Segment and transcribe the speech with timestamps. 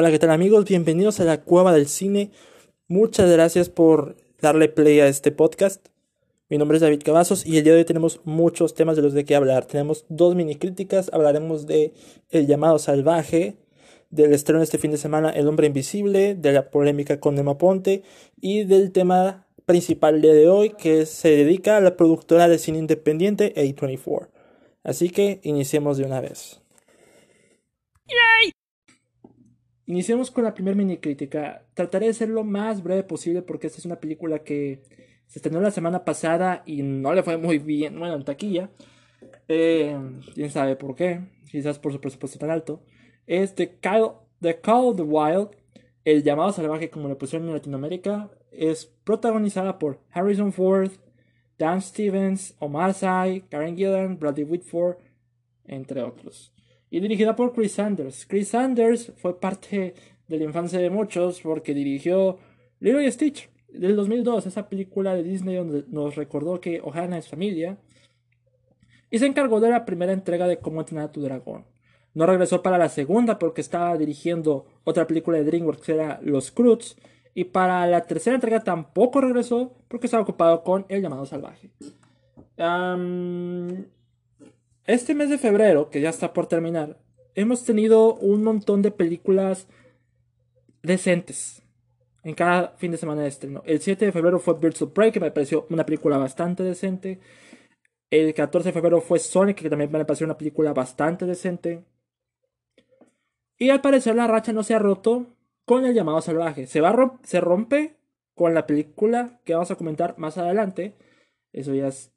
[0.00, 0.64] Hola, ¿qué tal amigos?
[0.64, 2.30] Bienvenidos a la Cueva del Cine.
[2.86, 5.88] Muchas gracias por darle play a este podcast.
[6.48, 9.12] Mi nombre es David Cavazos y el día de hoy tenemos muchos temas de los
[9.12, 9.66] de qué hablar.
[9.66, 11.94] Tenemos dos mini críticas, hablaremos de
[12.30, 13.56] El llamado salvaje,
[14.10, 18.04] del estreno este fin de semana El hombre invisible, de la polémica con Emma Ponte
[18.40, 22.78] y del tema principal día de hoy que se dedica a la productora de cine
[22.78, 24.28] independiente A24.
[24.84, 26.60] Así que iniciemos de una vez.
[29.88, 31.64] Iniciemos con la primera mini crítica.
[31.72, 34.82] Trataré de ser lo más breve posible porque esta es una película que
[35.26, 38.68] se estrenó la semana pasada y no le fue muy bien, bueno, en taquilla.
[39.48, 39.98] Eh,
[40.34, 42.82] Quién sabe por qué, quizás por su presupuesto tan alto.
[43.26, 45.56] Es The Call, the Call of the Wild,
[46.04, 48.30] El llamado salvaje como le pusieron en Latinoamérica.
[48.52, 50.90] Es protagonizada por Harrison Ford,
[51.58, 54.98] Dan Stevens, Omar Sy, Karen Gillan, Bradley Whitford,
[55.64, 56.52] entre otros
[56.90, 58.26] y dirigida por Chris Sanders.
[58.26, 59.94] Chris Sanders fue parte
[60.26, 62.38] de la infancia de muchos porque dirigió
[62.80, 67.28] Lilo y Stitch del 2002, esa película de Disney donde nos recordó que Ohana es
[67.28, 67.78] familia.
[69.10, 71.64] Y se encargó de la primera entrega de Cómo entrenar a tu dragón.
[72.14, 76.50] No regresó para la segunda porque estaba dirigiendo otra película de DreamWorks que era Los
[76.50, 76.96] Cruz.
[77.34, 81.70] Y para la tercera entrega tampoco regresó porque estaba ocupado con El llamado salvaje.
[84.88, 86.96] Este mes de febrero, que ya está por terminar,
[87.34, 89.68] hemos tenido un montón de películas
[90.82, 91.62] decentes
[92.24, 93.62] en cada fin de semana de estreno.
[93.66, 97.20] El 7 de febrero fue Birds of Prey, que me pareció una película bastante decente.
[98.08, 101.84] El 14 de febrero fue Sonic, que también me pareció una película bastante decente.
[103.58, 105.26] Y al parecer la racha no se ha roto
[105.66, 106.66] con el llamado salvaje.
[106.66, 107.98] Se, va se rompe
[108.34, 110.96] con la película que vamos a comentar más adelante.
[111.52, 112.10] Eso ya es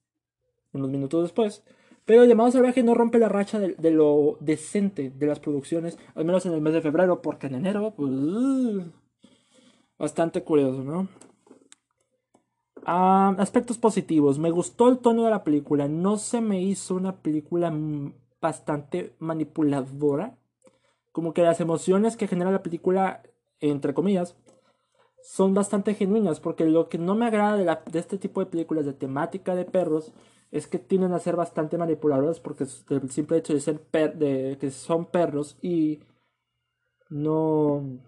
[0.72, 1.66] unos minutos después.
[2.06, 6.26] Pero el llamado salvaje no rompe la racha de, lo decente de las producciones, al
[6.26, 8.12] menos en el mes de febrero, porque en enero, pues.
[9.98, 11.08] bastante curioso, ¿no?
[12.86, 14.40] Ah, aspectos positivos.
[14.40, 15.88] Me gustó el tono de la película.
[15.88, 17.72] No se me hizo una película
[18.42, 20.38] bastante manipuladora.
[21.12, 23.22] Como que las emociones que genera la película,
[23.60, 24.36] entre comillas,
[25.22, 26.40] son bastante genuinas.
[26.40, 30.12] Porque lo que no me agrada de este tipo de películas de temática de perros
[30.52, 33.80] es que tienden a ser bastante manipuladores porque el simple hecho de ser
[34.16, 36.02] de que son perros y
[37.10, 38.00] no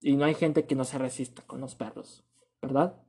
[0.00, 2.24] y no hay gente que no se resista con los perros,
[2.62, 3.02] ¿verdad?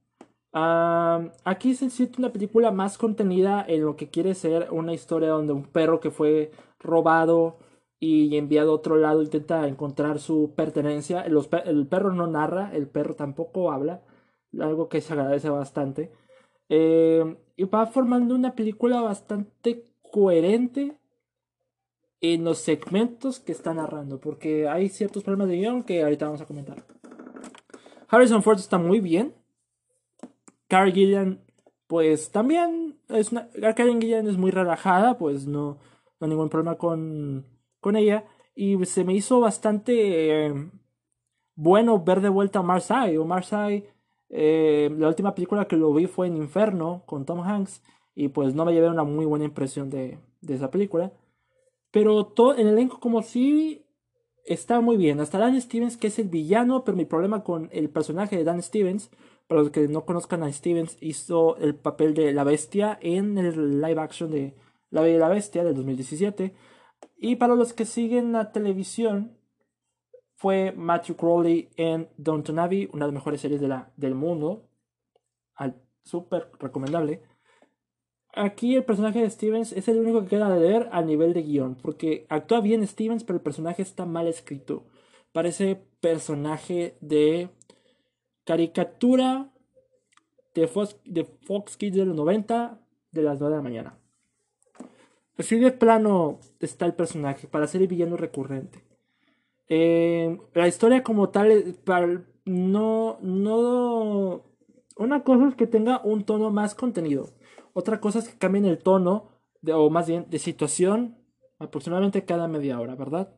[0.53, 5.53] aquí se siente una película más contenida en lo que quiere ser una historia donde
[5.53, 7.59] un perro que fue robado
[7.99, 11.21] y enviado a otro lado intenta encontrar su pertenencia.
[11.21, 14.01] el perro no narra, el perro tampoco habla,
[14.59, 16.11] algo que se agradece bastante.
[16.69, 20.97] Eh, y va formando una película bastante coherente
[22.21, 26.41] en los segmentos que está narrando, porque hay ciertos problemas de guion que ahorita vamos
[26.41, 26.85] a comentar.
[28.07, 29.35] Harrison Ford está muy bien.
[30.67, 31.41] Karen Gillian,
[31.87, 33.31] pues también es.
[33.75, 35.79] Karen Gillian es muy relajada, pues no,
[36.19, 37.45] no hay ningún problema con,
[37.79, 38.25] con ella.
[38.55, 40.71] Y se me hizo bastante eh,
[41.55, 43.17] bueno ver de vuelta a Marsai.
[43.17, 43.87] O Marsai
[44.29, 47.81] eh, la última película que lo vi fue en Inferno con Tom Hanks
[48.15, 51.13] y pues no me llevé una muy buena impresión de, esa película.
[51.91, 53.85] Pero todo el elenco como si
[54.43, 55.19] está muy bien.
[55.19, 58.61] Hasta Dan Stevens, que es el villano, pero mi problema con el personaje de Dan
[58.61, 59.11] Stevens,
[59.47, 63.81] para los que no conozcan a Stevens, hizo el papel de la bestia en el
[63.81, 64.55] live action de
[64.89, 66.55] La Bella y la Bestia del 2017.
[67.17, 69.36] Y para los que siguen la televisión,
[70.37, 73.59] fue Matthew Crowley en Downton Abbey, una de las mejores series
[73.95, 74.69] del mundo.
[76.03, 77.21] Súper recomendable.
[78.33, 81.41] Aquí el personaje de Stevens es el único que queda de ver a nivel de
[81.41, 84.85] guion, porque actúa bien Stevens, pero el personaje está mal escrito.
[85.33, 87.49] Parece personaje de
[88.45, 89.51] caricatura
[90.53, 92.79] de Fox, de Fox Kids de los 90
[93.11, 93.99] de las 9 de la mañana.
[95.37, 98.86] Así de plano está el personaje para ser el villano recurrente.
[99.69, 101.75] Eh, la historia como tal, eh,
[102.45, 104.43] no, no...
[104.97, 107.29] Una cosa es que tenga un tono más contenido.
[107.73, 109.29] Otra cosa es que cambien el tono,
[109.71, 111.17] o más bien de situación,
[111.59, 113.35] aproximadamente cada media hora, ¿verdad?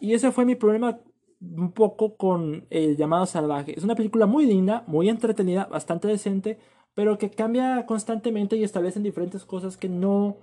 [0.00, 1.00] Y ese fue mi problema
[1.40, 3.76] un poco con El llamado salvaje.
[3.76, 6.58] Es una película muy linda, muy entretenida, bastante decente,
[6.94, 10.38] pero que cambia constantemente y establece diferentes cosas que no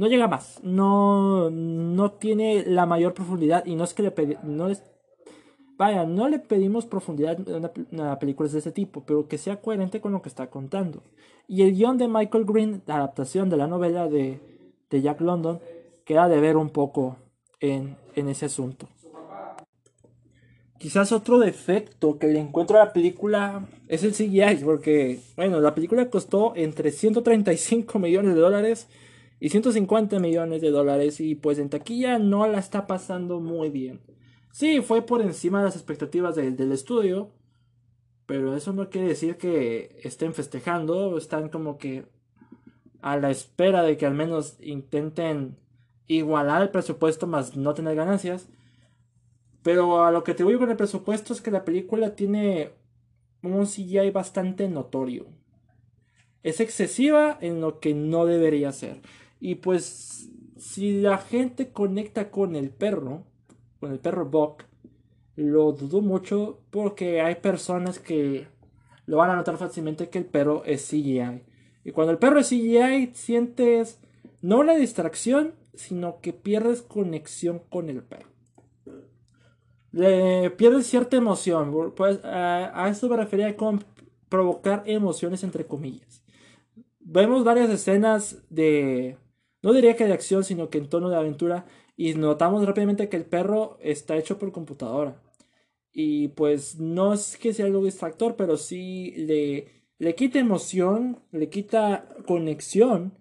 [0.00, 4.70] no llega más, no, no tiene la mayor profundidad y no es que le no
[5.76, 10.00] vaya, no le pedimos profundidad en una, película de ese tipo, pero que sea coherente
[10.00, 11.02] con lo que está contando.
[11.46, 14.40] Y el guion de Michael Green, la adaptación de la novela de,
[14.88, 15.60] de Jack London,
[16.06, 17.18] queda de ver un poco
[17.60, 18.88] en, en ese asunto.
[20.78, 25.74] Quizás otro defecto que le encuentro a la película es el CGI, porque, bueno, la
[25.74, 28.88] película costó entre 135 millones de dólares
[29.40, 34.00] y 150 millones de dólares y pues en taquilla no la está pasando muy bien.
[34.52, 37.30] Sí, fue por encima de las expectativas del estudio,
[38.26, 42.04] pero eso no quiere decir que estén festejando, están como que
[43.00, 45.56] a la espera de que al menos intenten
[46.06, 48.48] igualar el presupuesto más no tener ganancias.
[49.62, 52.72] Pero a lo que te voy con el presupuesto es que la película tiene
[53.42, 55.26] un CGI bastante notorio.
[56.42, 59.00] Es excesiva en lo que no debería ser.
[59.40, 63.24] Y pues si la gente conecta con el perro,
[63.80, 64.64] con el perro Buck,
[65.36, 68.46] lo dudo mucho porque hay personas que
[69.06, 71.42] lo van a notar fácilmente que el perro es CGI.
[71.84, 74.00] Y cuando el perro es CGI sientes
[74.42, 78.30] no una distracción, sino que pierdes conexión con el perro
[79.92, 81.92] le pierde cierta emoción.
[81.94, 83.84] Pues a, eso me refería con
[84.28, 86.24] provocar emociones entre comillas.
[87.00, 89.18] Vemos varias escenas de,
[89.62, 91.66] no diría que de acción, sino que en tono de aventura,
[91.96, 95.20] y notamos rápidamente que el perro está hecho por computadora.
[95.92, 101.48] Y pues no es que sea algo distractor, pero sí le, le quita emoción, le
[101.50, 103.12] quita conexión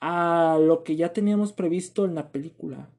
[0.00, 2.90] a lo que ya teníamos previsto en la película,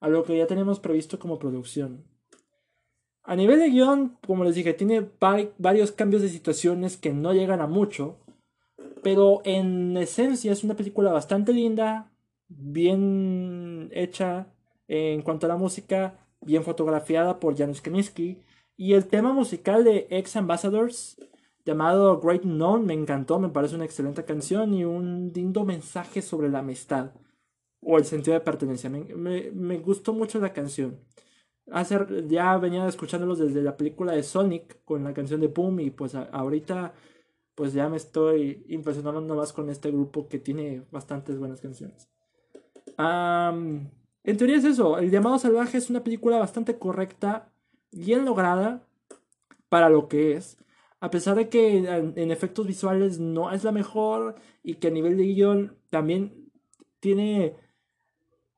[0.00, 2.04] a lo que ya teníamos previsto como producción.
[3.22, 5.06] A nivel de guion, como les dije, tiene
[5.58, 8.16] varios cambios de situaciones que no llegan a mucho.
[9.02, 12.10] Pero en esencia es una película bastante linda,
[12.48, 14.48] bien hecha
[14.86, 18.42] en cuanto a la música, bien fotografiada por Janusz Kaminski.
[18.76, 21.20] Y el tema musical de Ex Ambassadors,
[21.64, 26.48] llamado Great Known, me encantó, me parece una excelente canción y un lindo mensaje sobre
[26.48, 27.12] la amistad
[27.80, 28.88] o el sentido de pertenencia.
[28.90, 31.00] me gustó mucho la canción
[31.72, 35.90] hacer, ya venía escuchándolos desde la película de Sonic con la canción de Boom y
[35.90, 36.94] pues ahorita
[37.58, 42.08] pues ya me estoy impresionando más con este grupo que tiene bastantes buenas canciones.
[42.96, 47.50] en teoría es eso, El llamado salvaje es una película bastante correcta,
[47.90, 48.86] bien lograda
[49.68, 50.56] para lo que es.
[51.00, 55.16] A pesar de que en, efectos visuales no es la mejor y que a nivel
[55.16, 56.52] de guion también
[57.00, 57.56] tiene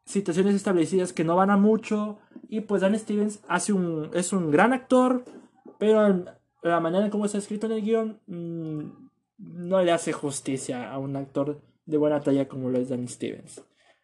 [0.05, 2.19] situaciones establecidas que no van a mucho
[2.51, 5.25] y pues Dan Stevens hace un, es un gran actor,
[5.79, 6.27] pero
[6.63, 10.99] la manera en cómo está escrito en el guion mm, no le hace justicia a
[10.99, 13.63] un actor de buena talla como lo es Dan Stevens.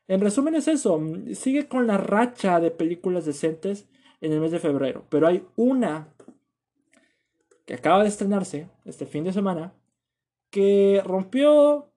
[0.08, 1.00] En resumen es eso,
[1.34, 3.88] sigue con la racha de películas decentes
[4.20, 6.14] en el mes de febrero, pero hay una
[7.64, 9.74] que acaba de estrenarse este fin de semana
[10.50, 11.92] que rompió,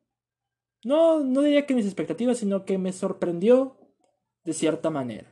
[0.83, 3.77] no, no diría que mis expectativas, sino que me sorprendió
[4.43, 5.31] de cierta manera.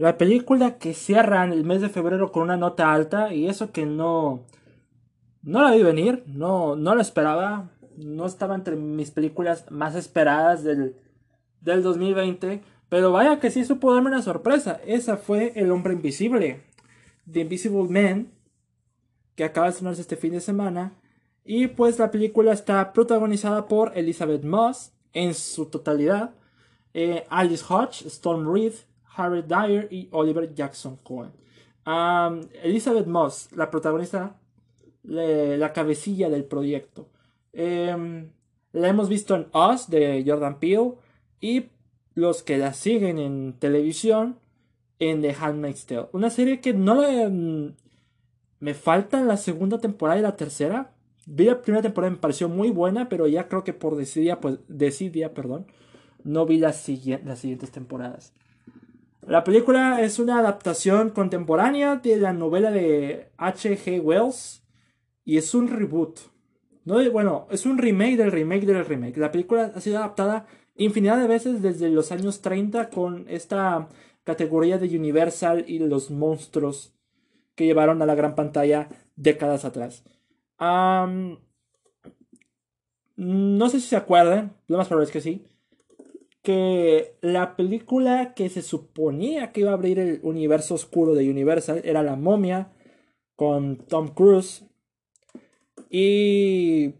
[0.00, 3.70] La película que cierra en el mes de febrero con una nota alta y eso
[3.70, 4.46] que no
[5.42, 7.68] no la vi venir, no no la esperaba,
[7.98, 10.96] no estaba entre mis películas más esperadas del
[11.60, 14.80] del 2020, pero vaya que sí supo darme una sorpresa.
[14.86, 16.62] Esa fue El hombre invisible,
[17.30, 18.28] The Invisible Man,
[19.34, 20.94] que acaba de estrenarse este fin de semana.
[21.44, 26.30] Y pues la película está protagonizada por Elizabeth Moss en su totalidad,
[26.94, 28.72] eh, Alice Hodge, Storm Reed,
[29.16, 31.32] Harry Dyer y Oliver Jackson Cohen.
[32.62, 34.36] Elizabeth Moss, la protagonista,
[35.02, 37.08] la cabecilla del proyecto.
[37.52, 38.30] Em,
[38.72, 40.92] la hemos visto en Us de Jordan Peele
[41.40, 41.66] y
[42.14, 44.38] los que la siguen en televisión
[44.98, 46.08] en The Handmaid's Tale.
[46.12, 47.74] Una serie que no la, em,
[48.60, 50.92] me falta la segunda temporada y la tercera.
[51.26, 54.58] Vi la primera temporada, me pareció muy buena, pero ya creo que por decidia, pues,
[55.34, 55.66] perdón,
[56.24, 58.34] no vi las siguientes temporadas.
[59.30, 64.00] La película es una adaptación contemporánea de la novela de H.G.
[64.00, 64.64] Wells
[65.24, 66.18] y es un reboot.
[66.84, 69.18] No bueno, es un remake del remake del remake.
[69.18, 73.88] La película ha sido adaptada infinidad de veces desde los años 30 con esta
[74.24, 76.92] categoría de Universal y los monstruos
[77.54, 80.02] que llevaron a la gran pantalla décadas atrás.
[80.58, 81.38] no
[83.68, 85.46] sé si se acuerdan, lo más probable es que sí
[86.42, 91.82] que la película que se suponía que iba a abrir el universo oscuro de Universal
[91.84, 92.72] era La momia
[93.36, 94.64] con Tom Cruise.
[95.90, 96.94] Y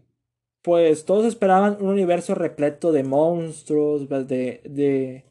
[0.61, 5.25] pues todos esperaban un universo repleto de monstruos, de, de,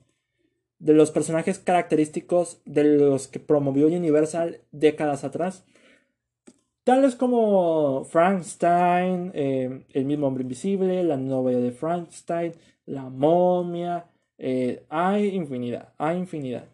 [0.79, 5.65] de los personajes característicos de los que promovió Universal décadas atrás.
[6.83, 12.55] Tales como Frankenstein, eh, el mismo hombre invisible, la novela de Frankenstein,
[12.97, 13.95] la momia,
[14.43, 16.65] Eh, hay infinidad, hay infinidad.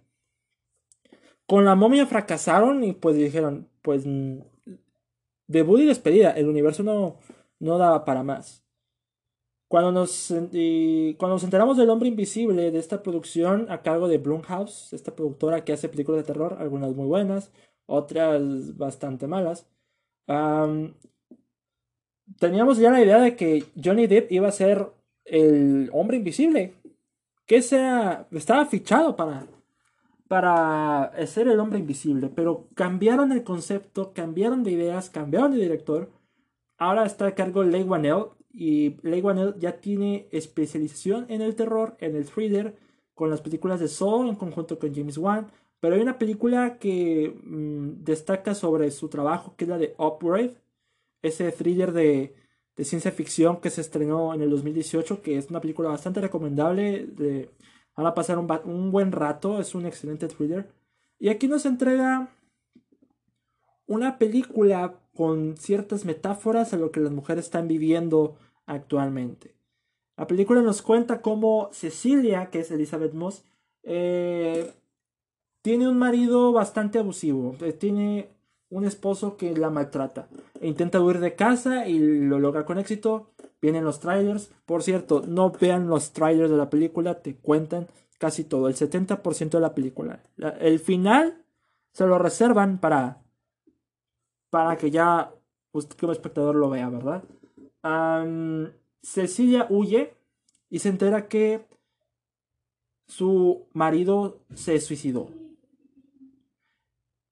[1.47, 4.05] Con la momia fracasaron y pues dijeron, pues
[5.49, 7.19] debut y despedida, el universo no,
[7.59, 8.65] no daba para más.
[9.69, 10.29] Cuando nos,
[11.19, 15.65] cuando nos enteramos del hombre invisible de esta producción a cargo de Blumhouse, esta productora
[15.65, 17.51] que hace películas de terror, algunas muy buenas,
[17.87, 19.67] otras bastante malas,
[22.39, 24.93] teníamos ya la idea de que Johnny Depp iba a ser
[25.27, 26.75] el hombre invisible,
[27.47, 29.47] que sea, estaba fichado para,
[30.29, 36.11] para ser el hombre invisible, pero cambiaron el concepto, cambiaron de ideas, cambiaron de director.
[36.79, 41.97] Ahora está a cargo Leigh Whannell y Leigh Whannell ya tiene especialización en el terror,
[42.01, 42.77] en el thriller,
[43.15, 45.51] con las películas de Saw en conjunto con James Wan.
[45.81, 50.57] Pero hay una película que mm, destaca sobre su trabajo, que es la de Upgrade,
[51.23, 52.35] ese thriller de,
[52.77, 57.07] de, ciencia ficción que se estrenó en el 2018, que es una película bastante recomendable.
[57.07, 57.51] De,
[57.97, 60.69] van a pasar un, un buen rato, es un excelente thriller.
[61.19, 62.29] Y aquí nos entrega
[63.87, 69.55] una película con ciertas metáforas a lo que las mujeres están viviendo actualmente.
[70.17, 73.45] La película nos cuenta cómo Cecilia, que es Elizabeth Moss,
[73.83, 74.73] eh,
[75.63, 77.57] tiene un marido bastante abusivo.
[77.61, 78.36] Eh, tiene
[78.71, 80.29] un esposo que la maltrata.
[80.61, 83.31] E intenta huir de casa y lo logra con éxito.
[83.61, 84.51] Vienen los trailers.
[84.65, 87.87] Por cierto, no vean los trailers de la película, te cuentan
[88.19, 90.21] casi todo, el 70% de la película.
[90.61, 91.43] el final
[91.93, 93.23] se lo reservan para
[94.51, 95.35] para que ya
[95.73, 97.23] usted como espectador lo vea, ¿verdad?
[99.03, 100.15] Cecilia huye
[100.71, 101.67] y se entera que
[103.07, 105.29] su marido se suicidó.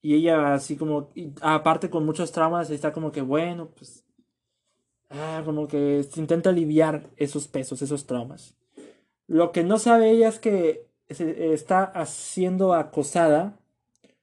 [0.05, 1.09] Y ella así como,
[1.41, 4.05] aparte con muchos traumas, está como que, bueno, pues,
[5.09, 8.55] ah, como que se intenta aliviar esos pesos, esos traumas.
[9.27, 13.59] Lo que no sabe ella es que está siendo acosada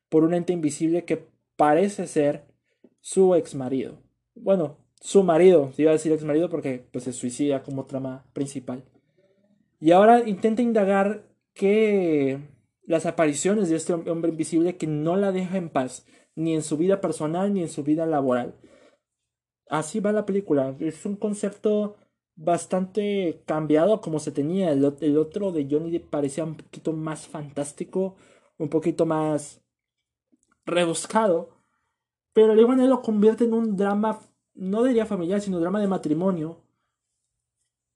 [0.07, 2.45] por un ente invisible que parece ser
[2.99, 4.03] su ex marido.
[4.35, 8.83] Bueno, su marido, iba a decir ex marido porque pues se suicida como trama principal.
[9.79, 11.23] Y ahora intenta indagar
[11.55, 12.50] que
[12.91, 16.05] las apariciones de este hombre invisible que no la deja en paz,
[16.35, 18.53] ni en su vida personal ni en su vida laboral.
[19.69, 20.75] Así va la película.
[20.77, 21.95] Es un concepto
[22.35, 24.73] bastante cambiado como se tenía.
[24.73, 28.17] El, otro de Johnny parecía un poquito más fantástico,
[28.57, 29.61] un poquito más
[30.65, 31.63] rebuscado.
[32.33, 34.19] Pero él lo convierte en un drama,
[34.53, 36.61] no diría familiar, sino drama de matrimonio,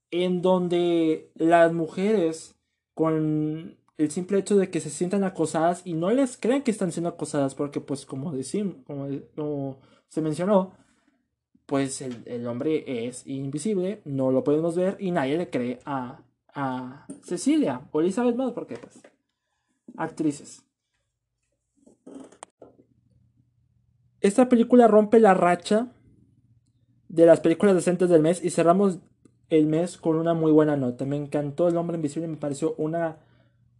[0.09, 2.55] en donde las mujeres,
[2.93, 6.91] con el simple hecho de que se sientan acosadas y no les creen que están
[6.91, 10.73] siendo acosadas, porque pues como decimos, como, se mencionó,
[11.65, 16.21] pues el, hombre es invisible, no lo podemos ver y nadie le cree a,
[16.53, 19.01] a Cecilia o Elizabeth Moss, porque pues
[19.97, 20.63] actrices.
[24.21, 25.91] Esta película rompe la racha
[27.09, 28.99] de las películas decentes del mes y cerramos
[29.49, 31.05] el mes con una muy buena nota.
[31.05, 33.19] Me encantó El Hombre Invisible, me pareció una,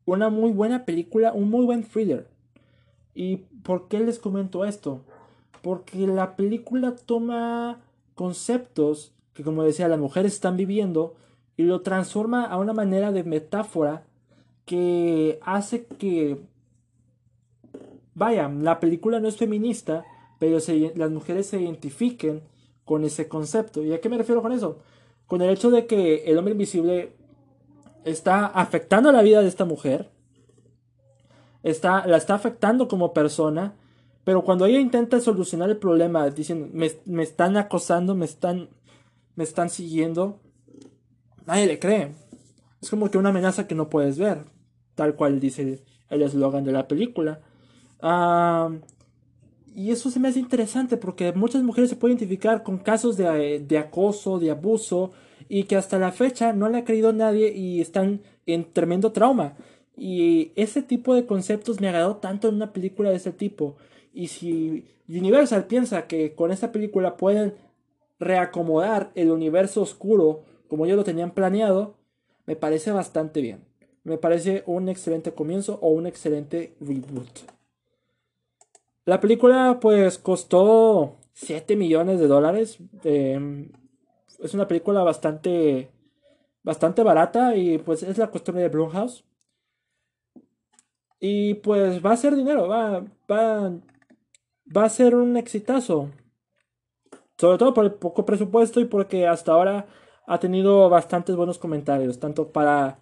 [0.06, 2.28] una muy buena película, un muy buen thriller.
[3.14, 5.02] ¿Y por qué les comento esto?
[5.62, 7.82] Porque la película toma
[8.14, 11.16] conceptos que, como decía, las mujeres están viviendo
[11.58, 14.04] y lo transforma a una manera de metáfora
[14.66, 16.38] que hace que,
[18.14, 20.06] vaya, la película no es feminista,
[20.40, 20.58] pero
[20.96, 22.42] las mujeres se identifiquen
[22.84, 23.84] con ese concepto.
[23.84, 24.80] ¿Y a qué me refiero con eso?
[25.28, 27.14] Con el hecho de que el hombre invisible
[28.06, 30.10] está afectando la vida de esta mujer,
[31.64, 33.76] está, la está afectando como persona,
[34.24, 38.70] pero cuando ella intenta solucionar el problema diciendo, me, me están acosando, me están,
[39.36, 40.40] me están siguiendo,
[41.46, 42.16] nadie le cree.
[42.82, 44.46] Es como que una amenaza que no puedes ver,
[44.96, 47.42] tal cual dice el eslogan de la película.
[49.76, 53.60] Y eso se me hace interesante porque muchas mujeres se pueden identificar con casos de,
[53.60, 55.12] de, acoso, de abuso,
[55.50, 59.56] y que hasta la fecha no le ha creído nadie y están en tremendo trauma.
[59.98, 63.76] Y ese tipo de conceptos me agradó tanto en una película de ese tipo.
[64.14, 67.54] Y si Universal piensa que con esta película pueden
[68.20, 71.96] reacomodar el universo oscuro como ellos lo tenían planeado,
[72.46, 73.64] me parece bastante bien.
[74.04, 77.30] Me parece un excelente comienzo o un excelente reboot.
[79.06, 82.78] La película pues costó 7 millones de dólares.
[83.04, 83.72] Em,
[84.40, 85.90] es una película bastante
[86.64, 89.24] bastante barata y pues es la costumbre de Blumhouse.
[91.20, 93.72] Y pues va a ser dinero, va, va,
[94.76, 96.10] va a ser un exitazo.
[97.38, 99.88] Sobre todo por el poco presupuesto y porque hasta ahora
[100.28, 103.00] ha tenido bastantes buenos comentarios, tanto para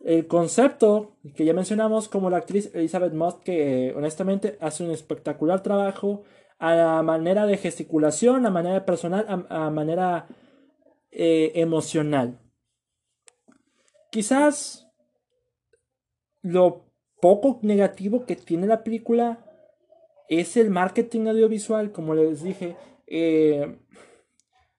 [0.00, 5.62] El concepto que ya mencionamos, como la actriz Elizabeth Moss, que honestamente hace un espectacular
[5.62, 6.24] trabajo
[6.58, 10.26] a la manera de gesticulación, a manera personal, a, manera
[11.16, 12.40] eh, emocional.
[14.10, 14.88] Quizás
[16.42, 16.84] lo
[17.20, 19.46] poco negativo que tiene la película
[20.28, 22.76] es el marketing audiovisual, como les dije.
[23.06, 23.78] Eh,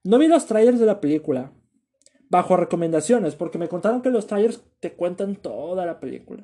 [0.04, 1.54] no vi los trailers de la película
[2.30, 6.44] bajo recomendaciones, porque me contaron que los trailers te cuentan toda la película.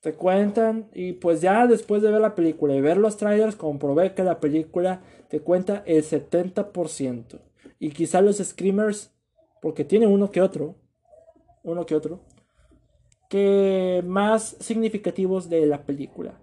[0.00, 4.14] Te cuentan y pues ya después de ver la película y ver los trailers comprobé
[4.14, 7.45] que la película te cuenta el 70%.
[7.78, 9.12] Y quizá los screamers,
[9.60, 10.76] porque tiene uno que otro,
[11.62, 12.20] uno que otro,
[13.28, 16.38] que más significativos de la película.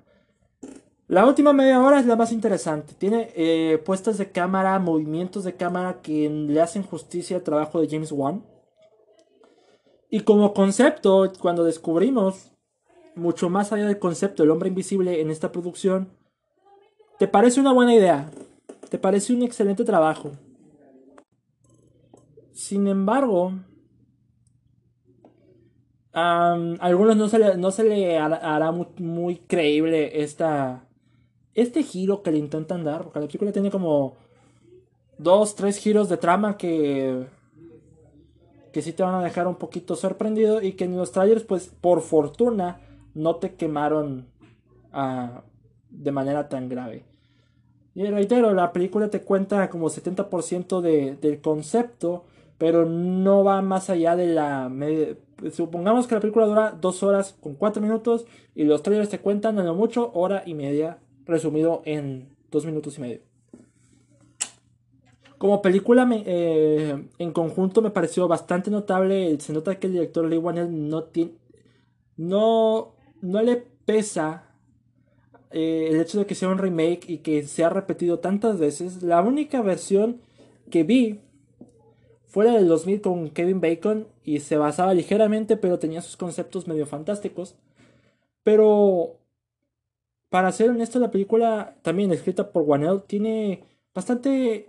[1.07, 2.93] La última media hora es la más interesante.
[2.97, 7.87] Tiene eh, puestas de cámara, movimientos de cámara que le hacen justicia al trabajo de
[7.89, 8.43] James Wan.
[10.09, 12.51] Y como concepto, cuando descubrimos
[13.15, 16.09] mucho más allá del concepto del hombre invisible en esta producción,
[17.19, 18.29] ¿te parece una buena idea?
[18.89, 20.31] ¿Te parece un excelente trabajo?
[22.53, 23.53] Sin embargo,
[26.13, 30.87] a algunos no se le, no se le hará, muy, creíble esta,
[31.53, 34.15] este giro que le intentan dar, porque la película tiene como
[35.17, 37.27] dos, tres giros de trama que
[38.73, 41.67] que sí te van a dejar un poquito sorprendido y que en los trailers pues
[41.79, 42.81] por fortuna
[43.13, 44.27] no te quemaron
[44.91, 45.43] ah,
[45.91, 47.05] de manera tan grave.
[47.93, 52.25] Y reitero, la película te cuenta como 70% de, del concepto,
[52.57, 54.71] pero no va más allá de la...
[55.51, 59.59] Supongamos que la película dura dos horas con cuatro minutos y los trailers te cuentan
[59.59, 63.19] a lo mucho hora y media resumido en dos minutos y medio.
[65.37, 69.37] Como película eh, en conjunto me pareció bastante notable.
[69.41, 71.33] Se nota que el director Lee Wannell no tiene.
[72.15, 74.45] No, no le pesa
[75.51, 79.03] eh, el hecho de que sea un remake y que se ha repetido tantas veces.
[79.03, 80.21] La única versión
[80.69, 81.19] que vi
[82.33, 86.67] fue la del 2000 con Kevin Bacon y se basaba ligeramente, pero tenía sus conceptos
[86.67, 87.55] medio fantásticos.
[88.41, 89.19] Pero
[90.29, 94.67] para ser honesto, la película, también escrita por Wanell, tiene bastante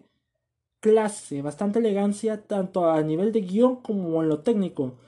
[0.80, 4.98] clase, bastante elegancia, tanto a nivel de guion como en lo técnico.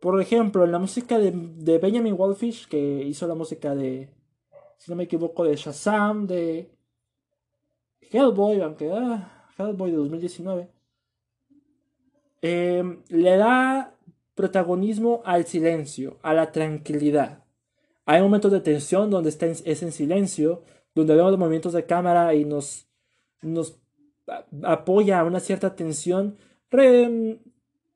[0.00, 4.08] Por ejemplo, en la música de, de Benjamin Wallfish, que hizo la música de,
[4.78, 6.70] si no me equivoco, de Shazam, de
[8.00, 10.75] Hellboy, aunque ah, Hellboy de 2019,
[12.42, 13.96] eh, le da
[14.34, 17.44] protagonismo al silencio, a la tranquilidad.
[18.04, 20.62] Hay momentos de tensión donde está es en silencio,
[20.94, 22.88] donde vemos los movimientos de cámara y nos,
[23.42, 23.80] nos
[24.62, 26.36] apoya una cierta tensión.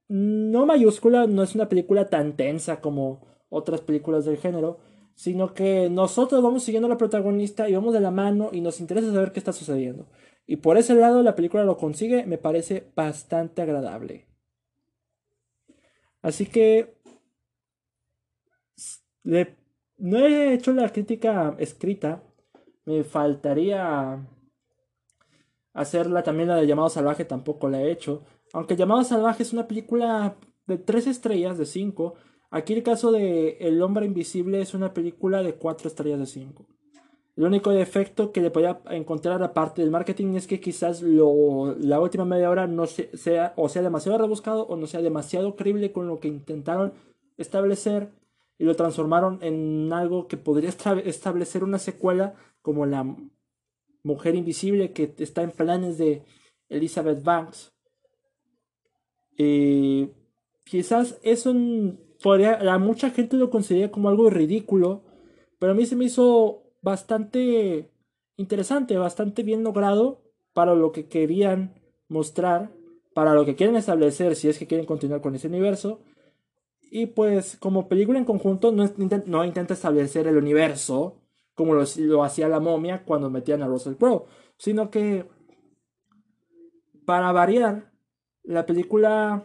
[0.08, 4.78] no mayúscula, no es una película tan tensa como otras películas del género,
[5.14, 8.80] sino que nosotros vamos siguiendo a la protagonista y vamos de la mano y nos
[8.80, 10.06] interesa saber qué está sucediendo.
[10.46, 14.29] Y por ese lado la película lo consigue, me parece bastante agradable.
[16.22, 16.94] Así que
[19.22, 22.22] no he hecho la crítica escrita.
[22.84, 24.26] Me faltaría
[25.72, 28.22] hacerla también la de Llamado Salvaje, tampoco la he hecho.
[28.52, 32.14] Aunque Llamado Salvaje es una película de tres estrellas de cinco.
[32.50, 36.66] Aquí el caso de El Hombre Invisible es una película de cuatro estrellas de cinco.
[37.40, 41.98] El único defecto que le podía encontrar aparte del marketing es que quizás lo, la
[41.98, 46.06] última media hora no sea o sea demasiado rebuscado o no sea demasiado creíble con
[46.06, 46.92] lo que intentaron
[47.38, 48.10] establecer
[48.58, 53.16] y lo transformaron en algo que podría establecer una secuela como la
[54.02, 56.22] Mujer Invisible que está en planes de
[56.68, 57.72] Elizabeth Banks.
[59.38, 60.12] Eh,
[60.66, 61.54] quizás eso
[62.22, 65.04] podría, a mucha gente lo considera como algo ridículo,
[65.58, 67.90] pero a mí se me hizo bastante
[68.36, 71.74] interesante, bastante bien logrado para lo que querían
[72.08, 72.72] mostrar,
[73.14, 76.00] para lo que quieren establecer, si es que quieren continuar con ese universo.
[76.90, 78.90] Y pues como película en conjunto no,
[79.26, 81.20] no intenta establecer el universo
[81.60, 84.24] como lo, hacía la momia cuando metían a Russell Crowe,
[84.56, 85.26] sino que
[87.04, 87.92] para variar,
[88.44, 89.44] la película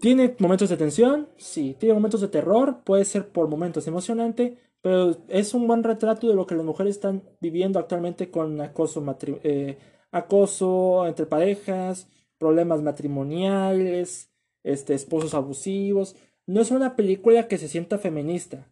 [0.00, 5.16] tiene momentos de tensión, sí, tiene momentos de terror, puede ser por momentos emocionante, pero
[5.28, 9.04] es un buen retrato de lo que las mujeres están viviendo actualmente con acoso,
[9.42, 9.78] eh,
[10.10, 14.30] acoso entre parejas, problemas matrimoniales,
[14.62, 16.16] este, esposos abusivos.
[16.46, 18.70] No es una película que se sienta feminista.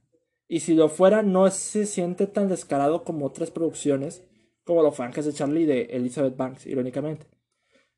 [0.49, 4.25] Y si lo fuera, no se siente tan descarado como otras producciones,
[4.65, 7.27] como Los Ángeles de Charlie de Elizabeth Banks, irónicamente.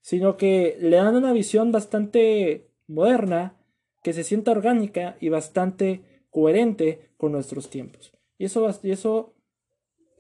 [0.01, 3.57] Sino que le dan una visión bastante moderna
[4.03, 8.13] que se sienta orgánica y bastante coherente con nuestros tiempos.
[8.39, 9.35] Y eso, y eso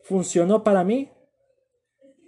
[0.02, 1.10] funcionó para mí.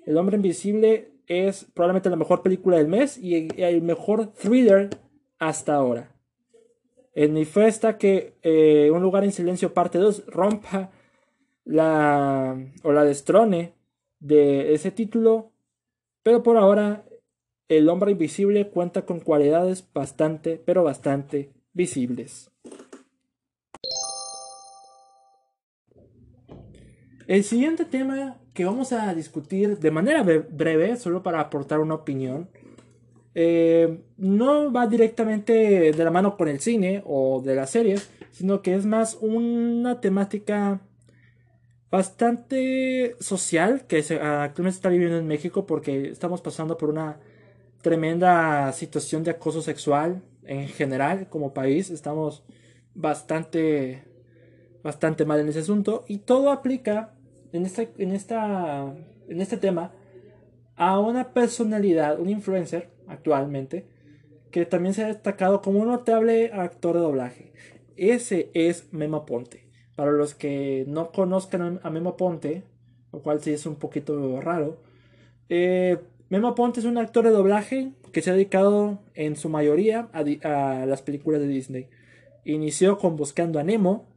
[0.07, 4.90] El hombre invisible es probablemente la mejor película del mes y el mejor thriller
[5.38, 6.12] hasta ahora.
[7.14, 7.68] En mi fe
[7.99, 10.90] que eh, Un lugar en silencio parte 2 rompa
[11.64, 13.75] la o la destrone
[14.18, 15.53] de ese título,
[16.23, 17.05] pero por ahora
[17.68, 22.51] El hombre invisible cuenta con cualidades bastante, pero bastante visibles.
[27.27, 32.49] El siguiente tema que vamos a discutir de manera breve, solo para aportar una opinión,
[33.35, 38.63] eh, no va directamente de la mano con el cine o de las series, sino
[38.63, 40.81] que es más una temática
[41.91, 47.21] bastante social que se, actualmente está viviendo en México porque estamos pasando por una
[47.83, 51.91] tremenda situación de acoso sexual en general como país.
[51.91, 52.45] Estamos
[52.95, 54.05] bastante,
[54.83, 57.14] bastante mal en ese asunto y todo aplica
[57.53, 58.95] en, este, en, esta,
[59.29, 59.92] en este tema
[60.77, 63.87] a una personalidad, un influencer actualmente,
[64.51, 67.53] que también se ha destacado como un notable actor de doblaje.
[67.97, 69.68] Ese es Memo Ponte.
[69.97, 72.64] Para los que no conozcan a Memo Ponte,
[73.12, 74.79] lo cual sí es un poquito raro,
[75.49, 80.09] eh, Memo Ponte es un actor de doblaje que se ha dedicado en su mayoría
[80.12, 81.88] a, a las películas de Disney.
[82.45, 84.12] Inició con Buscando a Nemo,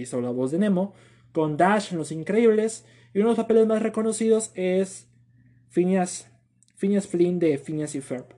[0.00, 0.94] hizo la voz de Nemo,
[1.32, 5.08] con Dash en Los Increíbles, y uno de los papeles más reconocidos es
[5.68, 6.30] Phineas,
[6.76, 8.36] Phineas Flynn de Phineas y Ferb.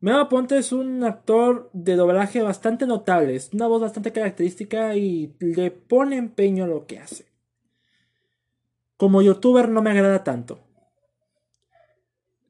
[0.00, 5.36] Memo Ponte es un actor de doblaje bastante notable, es una voz bastante característica y
[5.40, 7.26] le pone empeño a lo que hace.
[8.96, 10.58] Como youtuber no me agrada tanto.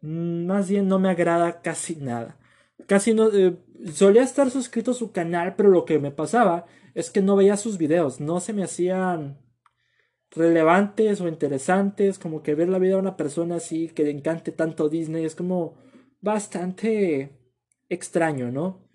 [0.02, 2.36] Mm, más bien no me agrada casi nada.
[2.86, 3.28] Casi no.
[3.32, 3.56] Eh,
[3.92, 7.56] solía estar suscrito a su canal, pero lo que me pasaba es que no veía
[7.56, 9.38] sus videos, no se me hacían
[10.30, 14.52] relevantes o interesantes, como que ver la vida de una persona así que le encante
[14.52, 15.74] tanto Disney es como
[16.20, 17.38] bastante
[17.88, 18.88] extraño, ¿no?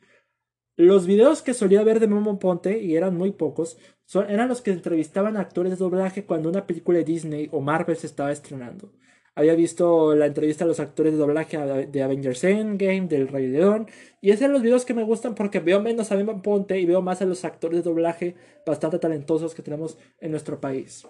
[0.78, 4.62] Los videos que solía ver de Momo Ponte, y eran muy pocos, son, eran los
[4.62, 8.32] que entrevistaban a actores de doblaje cuando una película de Disney o Marvel se estaba
[8.32, 8.92] estrenando
[9.36, 13.88] había visto la entrevista a los actores de doblaje de Avengers Endgame, del Rey León,
[14.22, 16.86] y esos son los videos que me gustan porque veo menos a Memo Ponte y
[16.86, 21.06] veo más a los actores de doblaje bastante talentosos que tenemos en nuestro país.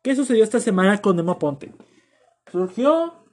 [0.00, 1.72] ¿Qué sucedió esta semana con Memo Ponte?
[2.52, 3.26] Surgió,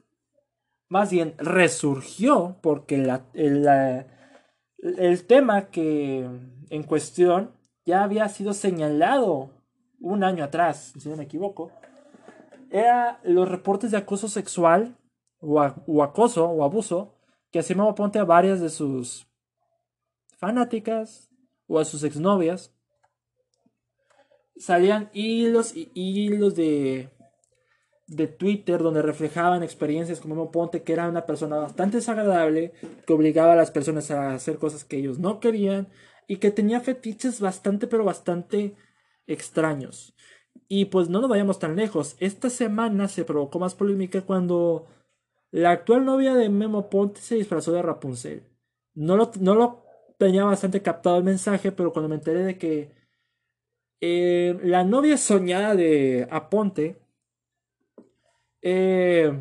[0.90, 4.08] más bien resurgió, porque el,
[4.98, 6.28] el tema que
[6.72, 7.52] en cuestión
[7.86, 9.52] ya había sido señalado
[10.00, 11.72] un año atrás, si no me equivoco,
[12.74, 14.98] era los reportes de acoso sexual
[15.40, 15.62] o,
[16.02, 17.14] acoso o abuso
[17.52, 19.28] que hacía Memo Ponte a varias de sus
[20.40, 21.30] fanáticas
[21.68, 22.74] o a sus exnovias.
[24.58, 27.12] Salían hilos y hilos de,
[28.08, 32.74] de Twitter donde reflejaban experiencias como Memo Ponte, que era una persona bastante desagradable,
[33.06, 35.90] que obligaba a las personas a hacer cosas que ellos no querían
[36.28, 38.76] y que tenía fetiches bastante, pero bastante
[39.28, 40.16] extraños.
[40.68, 42.16] Y pues no nos vayamos tan lejos.
[42.20, 44.88] Esta semana se provocó más polémica cuando
[45.52, 48.44] la actual novia de Memo Ponte se disfrazó de Rapunzel.
[48.96, 49.84] No lo, no lo
[50.18, 52.92] tenía bastante captado el mensaje, pero cuando me enteré de que
[54.02, 56.98] eh, la novia soñada de Aponte
[58.62, 59.32] eh,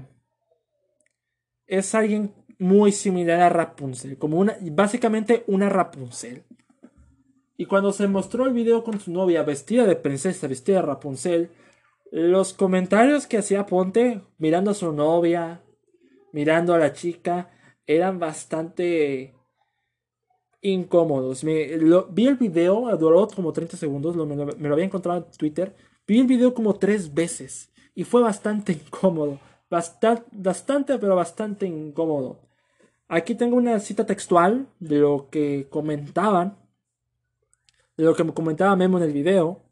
[1.66, 6.44] es alguien muy similar a Rapunzel, como una, básicamente una Rapunzel.
[7.62, 11.52] Y cuando se mostró el video con su novia vestida de princesa, vestida de Rapunzel,
[12.10, 15.62] los comentarios que hacía Ponte mirando a su novia,
[16.32, 17.52] mirando a la chica,
[17.86, 19.36] eran bastante
[20.60, 21.44] incómodos.
[21.44, 21.78] Me,
[22.10, 24.34] vi el video, duró como 30 segundos, me,
[24.68, 25.76] lo había encontrado en Twitter.
[26.04, 29.38] Vi el video como tres veces y fue bastante incómodo.
[29.70, 32.40] Bastante, bastante, pero bastante incómodo.
[33.06, 36.60] Aquí tengo una cita textual de lo que comentaban
[37.96, 39.62] de lo que me comentaba Memo en el video.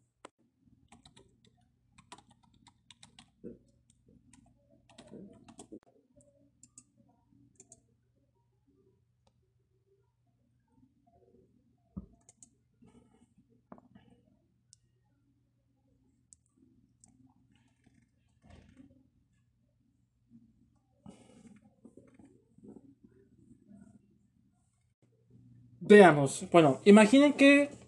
[25.91, 26.45] Veamos.
[26.53, 27.80] Bueno, imaginen que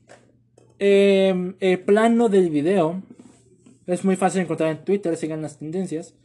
[0.84, 3.00] Em, el plano del video
[3.86, 6.16] es muy fácil encontrar en Twitter, sigan las tendencias.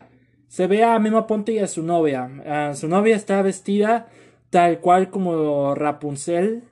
[0.48, 2.74] Se ve a Memo Ponte y a su novia.
[2.74, 4.08] su novia está vestida
[4.50, 6.64] tal cual como Rapunzel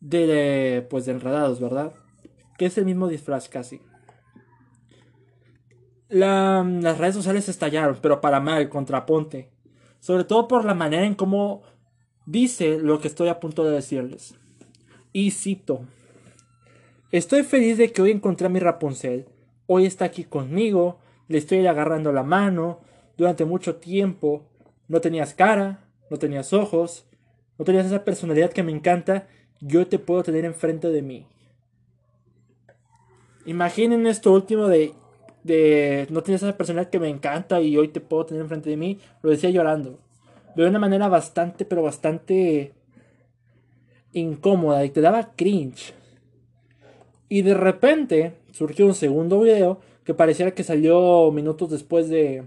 [0.00, 1.92] de, pues de Enredados, ¿verdad?
[2.56, 3.82] Que es el mismo disfraz casi.
[6.08, 9.50] las redes sociales estallaron, pero para mal, contra Ponte.
[10.00, 11.60] Sobre todo por la manera en cómo
[12.24, 14.34] dice lo que estoy a punto de decirles.
[15.12, 15.84] Y cito.
[17.12, 19.26] Estoy feliz de que hoy encontré a mi Rapunzel.
[19.66, 20.98] Hoy está aquí conmigo,
[21.28, 22.80] le estoy agarrando la mano.
[23.18, 24.48] Durante mucho tiempo
[24.88, 27.04] no tenías cara, no tenías ojos,
[27.58, 29.28] no tenías esa personalidad que me encanta.
[29.60, 31.26] Yo te puedo tener enfrente de mí.
[33.44, 34.94] Imaginen esto último de,
[35.44, 38.78] de no tienes esa personalidad que me encanta y hoy te puedo tener enfrente de
[38.78, 38.98] mí.
[39.20, 39.98] Lo decía llorando.
[40.56, 42.72] De una manera bastante, pero bastante
[44.14, 45.92] incómoda y te daba cringe.
[47.32, 52.44] Y de repente surgió un segundo video que pareciera que salió minutos después de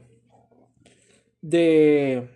[1.42, 2.30] de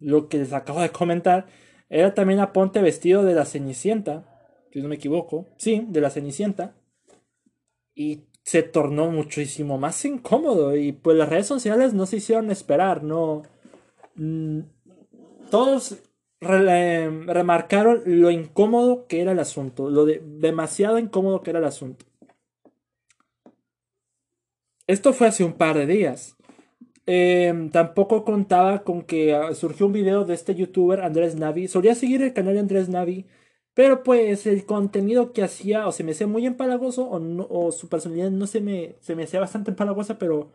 [0.00, 1.46] lo que les acabo de comentar.
[1.88, 4.24] Era también Aponte vestido de la Cenicienta,
[4.72, 5.46] si no me equivoco.
[5.58, 6.74] Sí, de la Cenicienta.
[7.94, 10.74] Y se tornó muchísimo más incómodo.
[10.74, 13.42] Y pues las redes sociales no se hicieron esperar, no.
[14.16, 14.62] Mm,
[16.42, 21.64] todos remarcaron lo incómodo que era el asunto, lo de, demasiado incómodo que era el
[21.64, 22.04] asunto.
[24.86, 26.36] Esto fue hace un par de días.
[27.06, 31.68] Em, tampoco contaba con que ah, surgió un video de este youtuber Andrés Navi.
[31.68, 33.26] Solía seguir el canal de Andrés Navi,
[33.74, 37.88] pero pues el contenido que hacía o se me hacía muy empalagoso o, o su
[37.88, 40.52] personalidad no se me, se me hacía bastante empalagosa, pero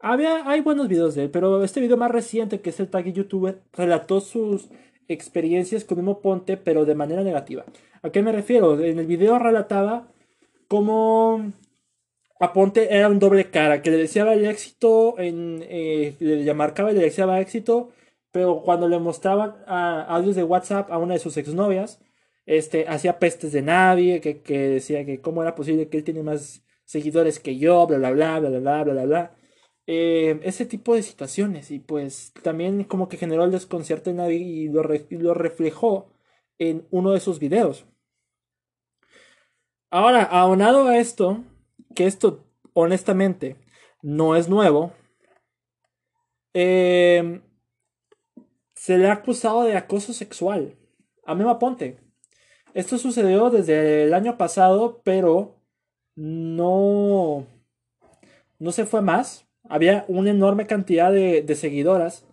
[0.00, 1.30] había, hay buenos videos de él.
[1.30, 4.68] Pero este video más reciente, que es el tag youtuber, relató sus
[5.08, 7.64] experiencias con Memo Ponte, pero de manera negativa.
[8.02, 8.80] ¿A qué me refiero?
[8.80, 10.08] En el video relataba
[10.68, 11.52] cómo
[12.38, 16.94] Aponte era un doble cara, que le deseaba el éxito, en, eh, le marcaba y
[16.94, 17.90] le deseaba éxito,
[18.30, 22.00] pero cuando le mostraban audios de WhatsApp a una de sus exnovias,
[22.44, 26.22] este, hacía pestes de nadie, que, que decía que cómo era posible que él tiene
[26.22, 29.36] más seguidores que yo, bla, bla, bla, bla, bla, bla, bla, bla.
[29.88, 34.38] Eh, ese tipo de situaciones y pues también como que generó el desconcierto en nadie
[34.38, 36.10] y lo, reflejó
[36.58, 37.86] en uno de sus videos.
[39.90, 41.44] Ahora, aunado a esto,
[41.94, 43.56] que esto honestamente
[44.02, 44.92] no es nuevo,
[46.52, 47.40] eh,
[48.74, 50.76] se le ha acusado de acoso sexual
[51.24, 51.98] a Mema Ponte.
[52.74, 55.60] Esto sucedió desde el año pasado, pero
[56.16, 57.46] no,
[58.58, 62.24] no se fue más había una enorme cantidad de, seguidoras,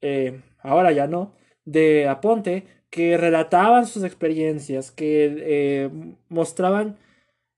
[0.00, 5.90] eh, ahora ya no, de Aponte, que relataban sus experiencias, que eh,
[6.28, 6.98] mostraban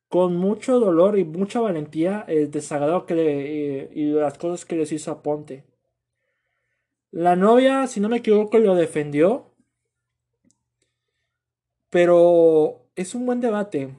[0.08, 4.76] con mucho dolor y mucha valentía el desagrado que le, eh, y las cosas que
[4.76, 5.64] les hizo Aponte.
[7.10, 9.50] La novia, si no me equivoco, lo defendió,
[11.90, 13.94] pero es un buen debate.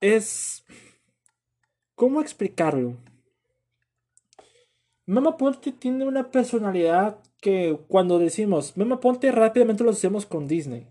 [0.00, 0.64] Es
[1.96, 2.98] ¿Cómo explicarlo?
[5.06, 10.86] Mema Ponte tiene una personalidad que cuando decimos Mema Ponte rápidamente lo hacemos con Disney.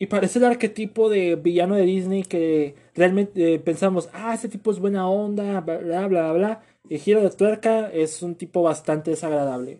[0.00, 4.72] Y parece el arquetipo de villano de Disney que realmente eh, pensamos, ah, este tipo
[4.72, 6.62] es buena onda, bla, bla, bla, bla.
[6.88, 9.78] Y giro de tuerca es un tipo bastante desagradable.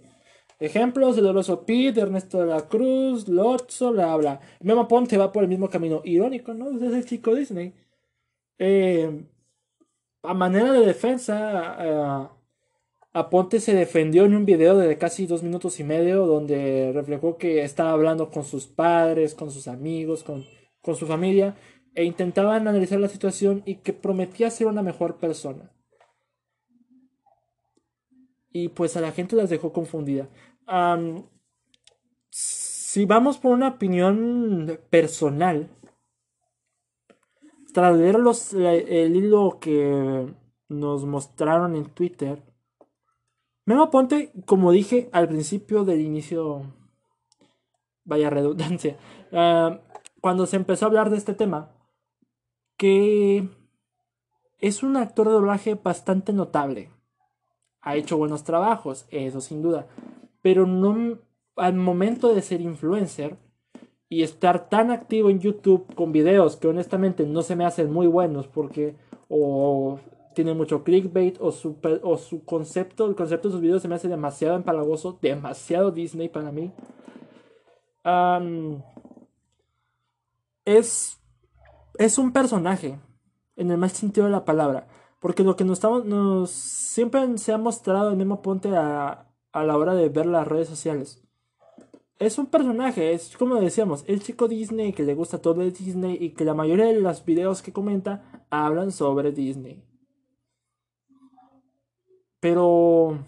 [0.61, 4.41] Ejemplos, el Oroso Pete, Ernesto de la Cruz, Lotso, bla, bla.
[4.61, 6.03] Mema Ponte va por el mismo camino.
[6.05, 6.71] Irónico, ¿no?
[6.71, 7.75] Es el chico Disney.
[8.59, 9.25] Eh,
[10.27, 12.29] a manera de defensa, eh,
[13.13, 17.63] Aponte se defendió en un video de casi dos minutos y medio donde reflejó que
[17.63, 20.45] estaba hablando con sus padres, con sus amigos, con,
[20.83, 21.57] con su familia
[21.95, 25.73] e intentaban analizar la situación y que prometía ser una mejor persona.
[28.53, 30.29] Y pues a la gente las dejó confundida.
[32.29, 35.71] si vamos por una opinión personal,
[37.77, 38.17] tras leer
[38.89, 40.35] el hilo que
[40.67, 42.43] nos mostraron en Twitter,
[43.67, 46.73] Memo Ponte, como dije al principio del inicio,
[48.03, 48.97] vaya redundancia,
[49.35, 49.83] ah,
[50.23, 51.71] cuando se empezó a hablar de este tema,
[52.79, 53.47] que
[54.57, 56.89] es un actor de doblaje bastante notable.
[57.83, 59.87] Ha hecho buenos trabajos, eso sin duda.
[60.41, 61.19] Pero no
[61.57, 63.37] al momento de ser influencer,
[64.09, 68.07] y estar tan activo en YouTube con videos que honestamente no se me hacen muy
[68.07, 68.97] buenos porque
[69.29, 69.99] o
[70.35, 73.95] tiene mucho clickbait o su, o su concepto, el concepto de sus videos se me
[73.95, 76.73] hace demasiado empalagoso, demasiado Disney para mí.
[80.65, 81.19] es,
[81.99, 83.01] es un personaje,
[83.57, 84.87] en el mal sentido de la palabra,
[85.21, 89.65] porque lo que nos estamos, nos, siempre se ha mostrado el mismo ponte a, a
[89.65, 91.26] la hora de ver las redes sociales.
[92.19, 96.17] Es un personaje, es como decíamos, el chico Disney que le gusta todo el Disney
[96.19, 99.83] y que la mayoría de los videos que comenta hablan sobre Disney.
[102.41, 103.19] Pero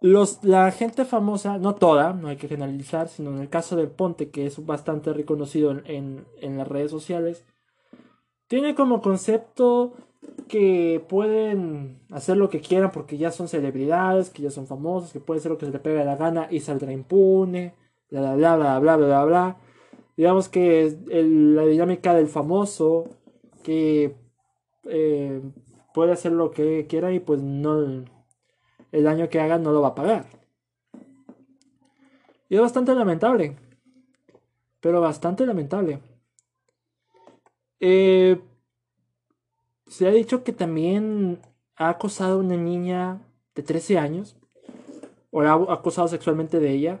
[0.00, 3.86] los, la gente famosa, no toda, no hay que generalizar, sino en el caso de
[3.86, 7.44] Ponte, que es bastante reconocido en, en las redes sociales,
[8.48, 9.94] tiene como concepto
[10.48, 15.20] que pueden hacer lo que quieran porque ya son celebridades, que ya son famosos, que
[15.20, 17.74] puede ser lo que se le pegue la gana y saldrá impune,
[18.10, 19.56] bla bla bla bla bla bla bla.
[20.16, 23.08] Digamos que la dinámica del famoso
[23.62, 24.14] que
[24.84, 25.40] eh,
[25.94, 28.04] puede hacer lo que quiera y pues no
[28.92, 30.26] el daño que haga no lo va a pagar.
[32.48, 33.56] Y es bastante lamentable.
[34.80, 36.00] Pero bastante lamentable.
[37.80, 38.38] Eh,
[39.92, 41.38] se ha dicho que también
[41.76, 43.20] ha acosado a una niña
[43.54, 44.36] de 13 años.
[45.30, 47.00] O ha acosado sexualmente de ella.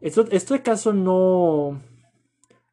[0.00, 1.78] Esto, este caso no,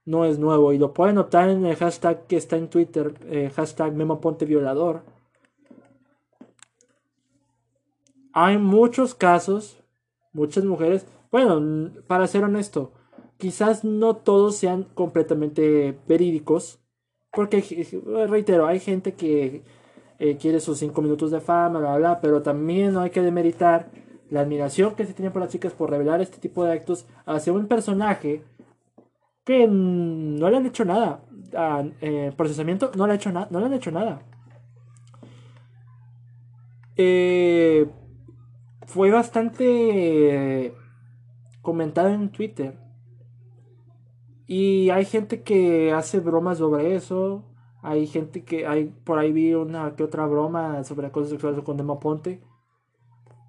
[0.05, 0.71] no es nuevo.
[0.71, 3.13] Y lo pueden notar en el hashtag que está en Twitter.
[3.25, 5.03] Eh, hashtag Memo Ponte Violador.
[8.31, 9.83] Hay muchos casos.
[10.31, 11.05] Muchas mujeres.
[11.29, 12.93] Bueno, para ser honesto.
[13.37, 16.79] Quizás no todos sean completamente verídicos
[17.31, 17.87] porque,
[18.27, 19.63] reitero, hay gente que
[20.19, 23.89] eh, quiere sus cinco minutos de fama, bla, bla, pero también no hay que demeritar
[24.29, 27.53] la admiración que se tiene por las chicas por revelar este tipo de actos hacia
[27.53, 28.43] un personaje
[29.43, 31.23] que no le han hecho nada.
[31.55, 34.21] A, eh, procesamiento no le, ha hecho no le han hecho nada.
[36.97, 37.87] Eh,
[38.85, 40.73] fue bastante
[41.61, 42.88] comentado en Twitter
[44.51, 47.43] y hay gente que hace bromas sobre eso.
[47.83, 51.77] Hay gente que hay por ahí vi una que otra broma sobre acoso sexual con
[51.77, 52.41] Demo Ponte.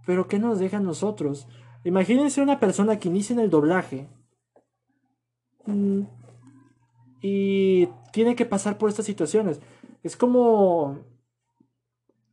[0.04, 1.48] Pero ¿qué nos deja a nosotros?
[1.84, 4.10] Imagínense una persona que inicia en el doblaje
[5.64, 6.02] mm,
[7.22, 9.58] y tiene que pasar por estas situaciones.
[10.02, 10.98] Es como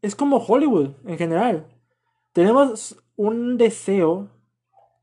[0.01, 1.67] es como Hollywood en general.
[2.34, 4.27] Tenemos un deseo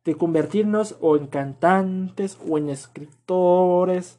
[0.05, 4.19] de convertirnos o en cantantes o en escritores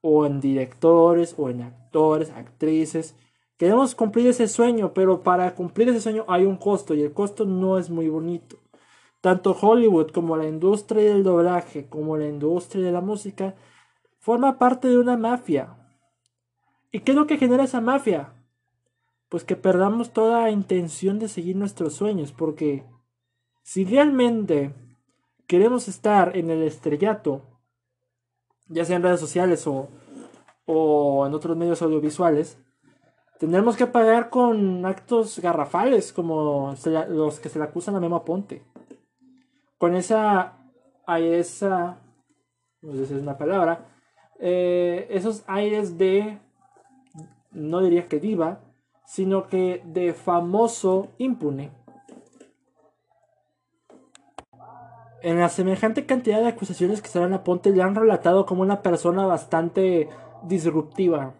[0.00, 3.16] o en directores o en actores, actrices.
[3.56, 7.44] Queremos cumplir ese sueño, pero para cumplir ese sueño hay un costo y el costo
[7.44, 8.56] no es muy bonito.
[9.20, 13.56] Tanto Hollywood como la industria del doblaje como la industria de la música
[14.20, 15.74] forma parte de una mafia.
[16.92, 18.34] ¿Y qué es lo que genera esa mafia?
[19.28, 22.84] Pues que perdamos toda intención de seguir nuestros sueños, porque
[23.62, 24.72] si realmente
[25.48, 27.42] queremos estar en el estrellato,
[28.68, 29.88] ya sea en redes sociales o,
[30.66, 32.58] o en otros medios audiovisuales,
[33.40, 36.74] tendremos que pagar con actos garrafales como
[37.08, 38.62] los que se le acusan a Memo Ponte.
[39.78, 40.58] Con esa,
[41.16, 41.98] esa,
[42.82, 43.86] no sé si es una palabra,
[44.38, 46.38] eh, esos aires de,
[47.52, 48.60] no diría que diva,
[49.06, 51.77] sino que de famoso impune.
[55.20, 58.62] En la semejante cantidad de acusaciones que se dan a Ponte le han relatado como
[58.62, 60.08] una persona bastante
[60.44, 61.34] disruptiva.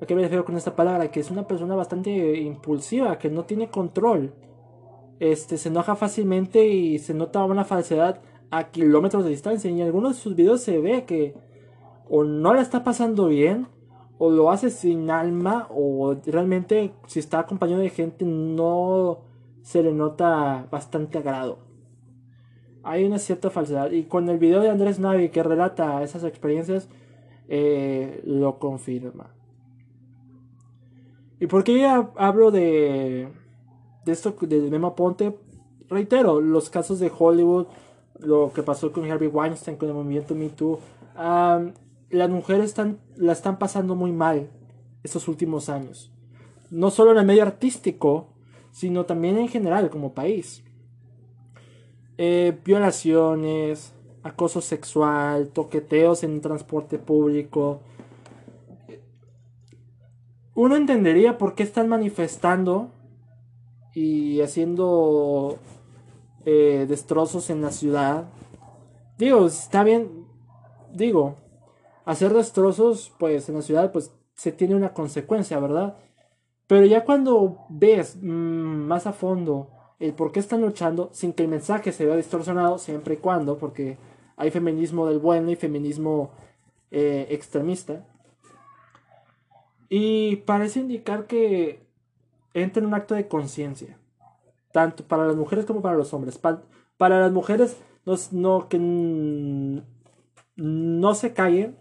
[0.00, 1.10] ¿A qué me refiero con esta palabra?
[1.10, 4.32] Que es una persona bastante impulsiva, que no tiene control.
[5.20, 9.70] Este, se enoja fácilmente y se nota una falsedad a kilómetros de distancia.
[9.70, 11.34] Y en algunos de sus videos se ve que
[12.08, 13.68] o no la está pasando bien,
[14.16, 19.20] o lo hace sin alma, o realmente si está acompañado de gente no
[19.60, 21.71] se le nota bastante agrado
[22.84, 23.90] hay una cierta falsedad.
[23.90, 26.88] Y con el video de Andrés Navi que relata esas experiencias,
[27.48, 29.30] eh, lo confirma.
[31.40, 33.28] ¿Y por qué hablo de,
[34.04, 35.36] de esto de Memo Ponte?
[35.88, 37.66] Reitero, los casos de Hollywood,
[38.20, 40.78] lo que pasó con Harvey Weinstein, con el movimiento Me Too.
[41.16, 44.48] las mujeres están, la están pasando muy mal
[45.02, 46.12] estos últimos años.
[46.70, 48.28] No solo en el medio artístico,
[48.70, 50.64] sino también en general como país.
[52.18, 57.80] Eh, violaciones, acoso sexual, toqueteos en transporte público.
[60.54, 62.90] Uno entendería por qué están manifestando
[63.94, 65.58] y haciendo
[66.44, 68.28] eh, destrozos en la ciudad.
[69.16, 70.26] Digo, está bien,
[70.92, 71.36] digo,
[72.04, 75.96] hacer destrozos pues en la ciudad pues se tiene una consecuencia, ¿verdad?
[76.66, 78.26] Pero ya cuando ves mm,
[78.86, 79.70] más a fondo
[80.02, 83.56] el por qué están luchando sin que el mensaje se vea distorsionado siempre y cuando,
[83.56, 83.98] porque
[84.36, 86.32] hay feminismo del bueno y feminismo
[86.90, 88.04] eh, extremista.
[89.88, 91.86] Y parece indicar que
[92.52, 93.96] entra en un acto de conciencia.
[94.72, 96.38] tanto para las mujeres como para los hombres.
[96.38, 98.78] para las mujeres, no, no, que
[100.56, 101.76] no se callen.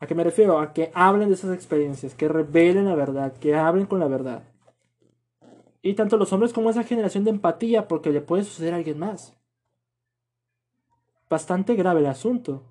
[0.00, 0.58] ¿A qué me refiero?
[0.58, 4.42] A que hablen de esas experiencias, que revelen la verdad, que hablen con la verdad.
[5.86, 8.98] Y tanto los hombres como esa generación de empatía, porque le puede suceder a alguien
[8.98, 9.36] más.
[11.28, 12.62] Bastante grave el asunto.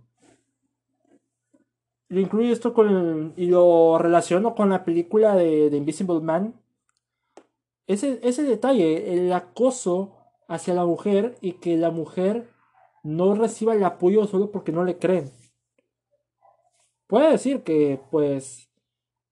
[2.07, 6.55] Lo incluyo esto con y lo relaciono con la película de, de Invisible Man.
[7.85, 10.15] Ese, ese detalle, el acoso
[10.47, 12.49] hacia la mujer y que la mujer
[13.03, 15.29] no reciba el apoyo solo porque no le creen.
[17.05, 18.71] Puede decir que, pues,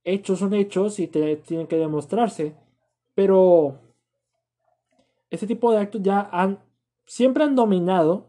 [0.04, 2.56] hechos son hechos y te, tienen que demostrarse,
[3.16, 3.80] pero
[5.30, 6.60] ese tipo de actos ya han,
[7.06, 8.28] siempre han dominado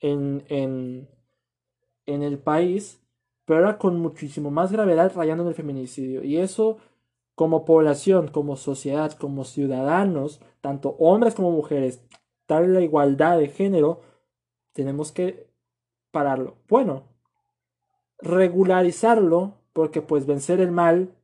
[0.00, 1.08] en, en,
[2.06, 3.00] en el país,
[3.44, 6.22] pero ahora con muchísimo más gravedad rayando en el feminicidio.
[6.22, 6.78] Y eso,
[7.34, 12.04] como población, como sociedad, como ciudadanos, tanto hombres como mujeres,
[12.46, 14.02] tal la igualdad de género,
[14.72, 15.48] tenemos que
[16.10, 16.56] pararlo.
[16.68, 17.04] Bueno,
[18.18, 21.14] regularizarlo, porque pues vencer el mal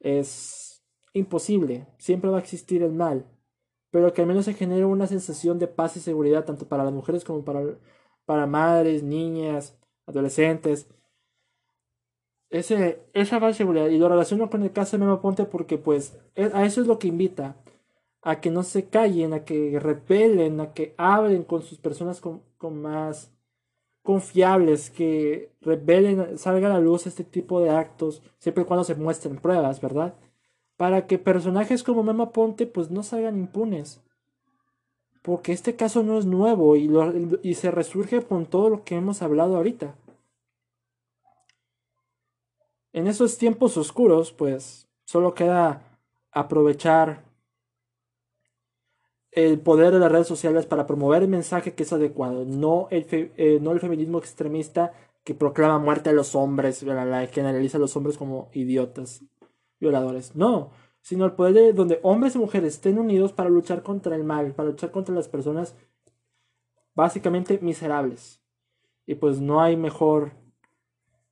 [0.00, 0.65] es
[1.16, 3.26] imposible, siempre va a existir el mal,
[3.90, 6.92] pero que al menos se genere una sensación de paz y seguridad tanto para las
[6.92, 7.62] mujeres como para,
[8.26, 10.88] para madres, niñas, adolescentes.
[12.50, 16.16] Ese, esa y seguridad, y lo relaciono con el caso de Memo Ponte porque pues
[16.36, 17.56] a eso es lo que invita,
[18.22, 22.42] a que no se callen, a que repelen, a que hablen con sus personas con,
[22.82, 23.32] más
[24.02, 28.94] confiables, que revelen, salga a la luz este tipo de actos, siempre y cuando se
[28.94, 30.14] muestren pruebas, ¿verdad?
[30.76, 34.00] Para que personajes como Mema Ponte pues no salgan impunes.
[35.22, 36.90] Porque este caso no es nuevo y,
[37.42, 39.94] y se resurge con todo lo que hemos hablado ahorita.
[42.92, 45.82] En esos tiempos oscuros, pues solo queda
[46.32, 47.24] aprovechar
[49.36, 53.06] el poder de las redes sociales para promover el mensaje que es adecuado, no el,
[53.10, 57.94] eh, no el feminismo extremista que proclama muerte a los hombres, que generaliza a los
[57.96, 59.22] hombres como idiotas,
[59.80, 60.34] violadores.
[60.36, 60.70] No,
[61.00, 64.54] sino el poder de donde hombres y mujeres estén unidos para luchar contra el mal,
[64.54, 65.76] para luchar contra las personas
[66.94, 68.42] básicamente miserables.
[69.06, 70.32] Y pues no hay mejor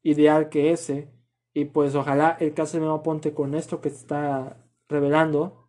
[0.03, 1.11] ideal que ese.
[1.53, 5.64] Y pues ojalá el caso de Memo Ponte con esto que está revelando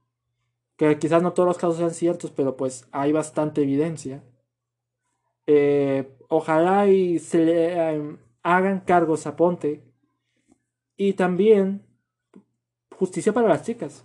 [0.78, 4.23] que quizás no todos los casos sean ciertos, pero pues hay bastante evidencia.
[5.47, 9.84] Eh, ojalá y se le em, hagan cargos a Ponte
[10.97, 11.84] y también
[12.97, 14.03] justicia para las chicas,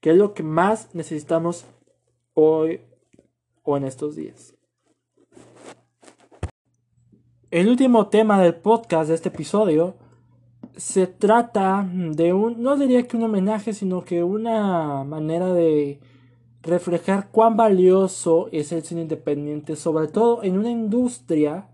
[0.00, 1.66] que es lo que más necesitamos
[2.34, 2.80] hoy
[3.62, 4.54] o en estos días.
[7.50, 9.96] El último tema del podcast de este episodio
[10.76, 16.00] se trata de un, no diría que un homenaje, sino que una manera de
[16.62, 21.69] reflejar cuán valioso es el cine independiente, sobre todo en una industria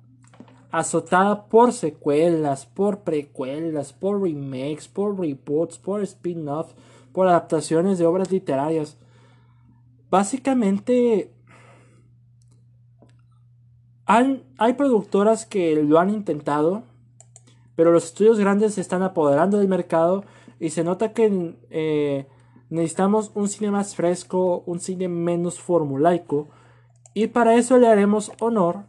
[0.71, 6.75] azotada por secuelas, por precuelas, por remakes, por reboots, por spin-offs,
[7.13, 8.99] por adaptaciones de obras literarias.
[10.11, 11.33] Básicamente,
[14.07, 16.85] hay productoras que lo han intentado,
[17.75, 20.25] pero los estudios grandes se están apoderando del mercado
[20.61, 22.27] y se nota que eh,
[22.71, 26.49] necesitamos un cine más fresco, un cine menos formulaico
[27.15, 28.85] y para eso le haremos honor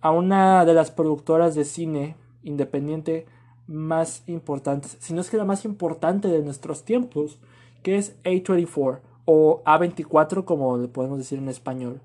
[0.00, 3.26] a una de las productoras de cine independiente
[3.66, 7.38] más importantes, si no es que la más importante de nuestros tiempos,
[7.82, 12.00] que es A24 o A24 como le podemos decir en español.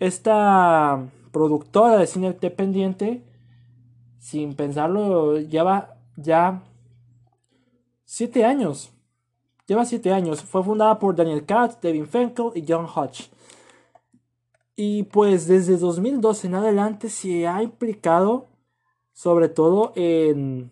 [0.00, 3.22] Esta productora de cine independiente
[4.22, 6.62] sin pensarlo, lleva ya
[8.04, 8.92] siete años.
[9.66, 10.42] Lleva siete años.
[10.42, 13.30] Fue fundada por Daniel Katz, Devin Fenkel y John Hodge.
[14.76, 18.48] Y pues desde 2012 en adelante se ha implicado
[19.12, 20.70] sobre todo en,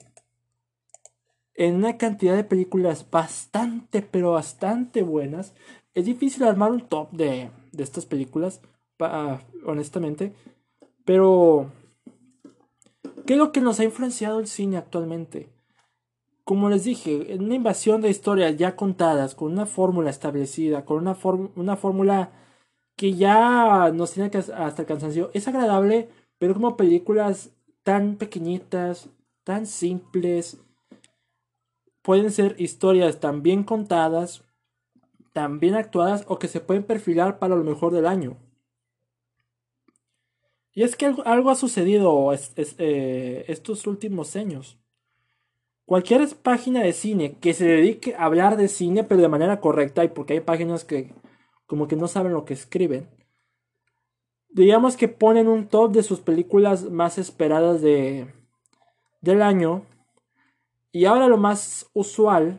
[1.55, 5.55] en una cantidad de películas bastante, pero bastante buenas.
[5.95, 8.63] Es difícil armar un top de, de estas películas,
[9.67, 10.35] honestamente.
[11.05, 11.71] Pero
[13.31, 15.51] ¿Qué es lo que nos ha influenciado el cine actualmente?
[16.43, 21.17] Como les dije, una invasión de historias ya contadas, con una fórmula establecida, con una,
[21.55, 22.33] una fórmula
[23.01, 27.51] que ya nos tiene hasta el cansancio, es agradable pero como películas
[27.83, 29.09] tan pequeñitas,
[29.43, 30.59] tan simples.
[32.03, 34.45] Pueden ser historias tan bien contadas,
[35.33, 38.37] tan bien actuadas o que se pueden perfilar para lo mejor del año.
[40.75, 44.79] Y es que algo, ha sucedido eh, estos últimos años.
[45.87, 50.05] cualquier página de cine que se dedique a hablar de cine, pero de manera correcta,
[50.05, 51.15] y porque hay páginas que
[51.71, 53.07] como que no saben lo que escriben,
[54.49, 58.27] digamos que ponen un top de sus películas más esperadas de,
[59.21, 59.85] del año.
[60.91, 62.59] Y ahora lo más usual,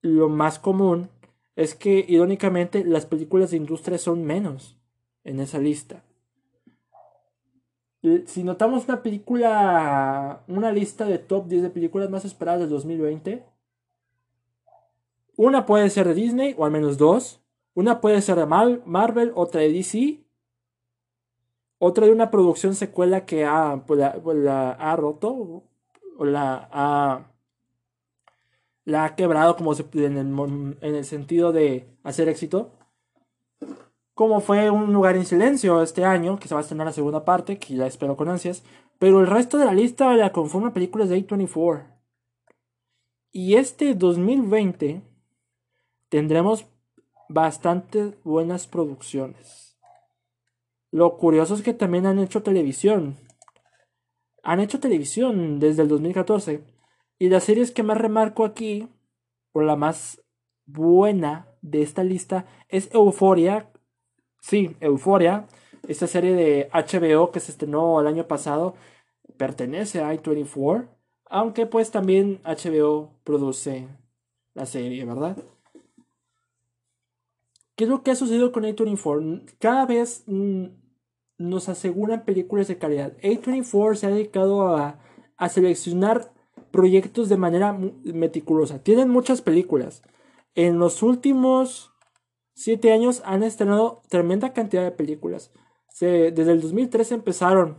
[0.00, 1.10] lo más común,
[1.54, 4.78] es que irónicamente las películas de industria son menos
[5.22, 6.02] en esa lista.
[8.24, 13.44] Si notamos una película, una lista de top 10 de películas más esperadas del 2020,
[15.36, 17.41] una puede ser de Disney, o al menos dos.
[17.74, 20.24] Una puede ser de Marvel, otra de DC.
[21.78, 25.64] Otra de una producción secuela que ha, pues, pues, la, ha roto,
[26.16, 27.32] o la ha,
[28.84, 32.72] la ha quebrado como en, el, en el sentido de hacer éxito
[34.14, 37.24] como fue Un lugar en silencio este año, que se va a estrenar la segunda
[37.24, 38.62] parte, que ya espero con ansias,
[38.98, 41.86] pero el resto de la lista la conforma películas de A24.
[43.32, 45.02] Y este 2020
[46.08, 46.66] tendremos
[47.32, 49.78] bastante buenas producciones.
[50.90, 53.16] Lo curioso es que también han hecho televisión.
[54.42, 56.64] Han hecho televisión desde el 2014.
[57.18, 58.88] Y las series que más remarco aquí,
[59.52, 60.22] o la más
[60.66, 63.72] buena de esta lista, es Euforia,
[64.42, 65.46] Sí, Euforia,
[65.86, 68.74] esta serie de HBO que se estrenó el año pasado,
[69.36, 70.88] pertenece a i24,
[71.26, 73.88] aunque pues también HBO produce
[74.54, 75.36] la serie, ¿verdad?
[77.76, 79.44] ¿Qué es lo que ha sucedido con A24?
[79.58, 80.66] Cada vez mm,
[81.38, 83.16] nos aseguran películas de calidad.
[83.18, 84.98] A24 se ha dedicado a,
[85.48, 86.32] seleccionar
[86.70, 88.80] proyectos de manera meticulosa.
[88.80, 90.02] Tienen muchas películas.
[90.54, 91.92] En los últimos
[92.54, 95.50] siete años han estrenado tremenda cantidad de películas.
[95.98, 97.78] desde el 2013 empezaron,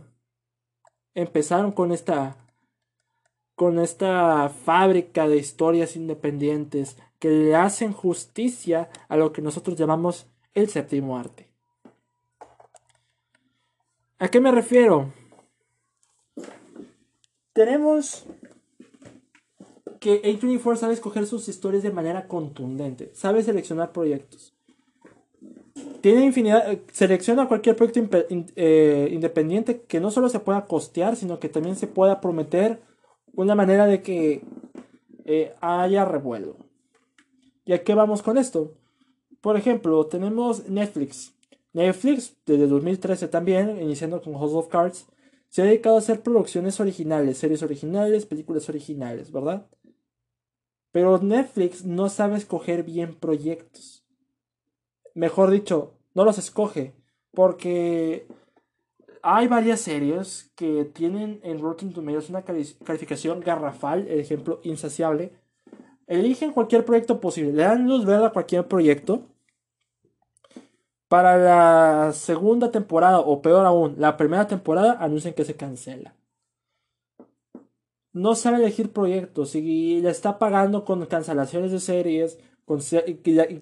[1.14, 2.36] empezaron con esta,
[3.54, 10.26] con esta fábrica de historias independientes que le hacen justicia a lo que nosotros llamamos
[10.52, 11.48] el séptimo arte.
[14.18, 15.10] ¿A qué me refiero?
[17.54, 18.26] Tenemos
[20.00, 24.54] que A24 sabe escoger sus historias de manera contundente, sabe seleccionar proyectos
[26.02, 31.40] tiene infinidad, eh, selecciona cualquier proyecto eh, independiente que no solo se pueda costear, sino
[31.40, 32.82] que también se pueda prometer
[33.32, 34.42] una manera de que
[35.24, 36.63] eh, haya revuelo.
[37.64, 38.74] ¿Y a qué vamos con esto?
[39.40, 41.34] Por ejemplo, tenemos Netflix.
[41.72, 45.06] Netflix, desde 2013 también, iniciando con House of Cards,
[45.48, 49.66] se ha dedicado a hacer producciones originales, series originales, películas originales, ¿verdad?
[50.92, 54.04] Pero Netflix no sabe escoger bien proyectos
[55.14, 56.94] mejor dicho, no los escoge.
[57.32, 58.26] Porque
[59.22, 65.32] hay varias series que tienen en Rotten Tomatoes una calificación garrafal, el ejemplo insaciable.
[66.06, 69.22] Eligen cualquier proyecto posible, le dan luz verde a cualquier proyecto.
[71.08, 76.14] Para la segunda temporada, o peor aún, la primera temporada, anuncian que se cancela.
[78.12, 82.38] No sabe elegir proyectos y le está pagando con cancelaciones de series,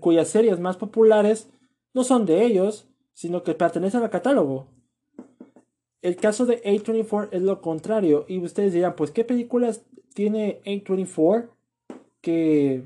[0.01, 1.51] cuyas series más populares
[1.95, 4.67] no son de ellos, sino que pertenecen al catálogo.
[6.01, 9.85] El caso de A24 es lo contrario, y ustedes dirán, pues, ¿qué películas
[10.15, 11.49] tiene A24
[12.23, 12.85] que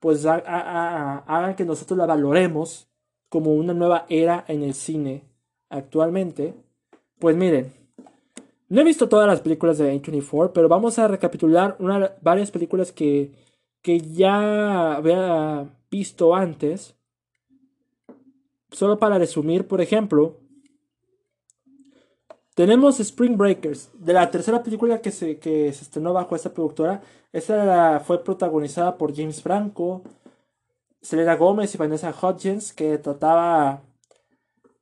[0.00, 2.88] pues hagan que nosotros la valoremos
[3.28, 5.22] como una nueva era en el cine
[5.70, 6.54] actualmente?
[7.20, 7.72] Pues miren,
[8.68, 12.90] no he visto todas las películas de A24, pero vamos a recapitular una, varias películas
[12.90, 13.30] que
[13.82, 16.96] que ya había visto antes.
[18.70, 20.38] Solo para resumir, por ejemplo,
[22.54, 27.00] tenemos Spring Breakers, de la tercera película que se, que se estrenó bajo esta productora.
[27.32, 30.02] Esta fue protagonizada por James Franco,
[31.00, 33.82] Selena Gómez y Vanessa Hudgens, que trataba,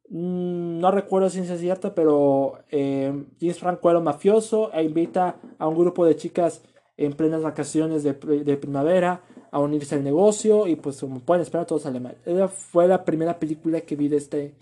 [0.08, 5.36] mm, no recuerdo si es cierta, pero eh, James Franco era un mafioso e invita
[5.58, 6.62] a un grupo de chicas
[6.96, 11.78] en plenas vacaciones de, primavera a unirse al negocio y pues como pueden esperar todo
[11.78, 12.18] sale mal.
[12.26, 14.54] Esa fue la primera película que vi de este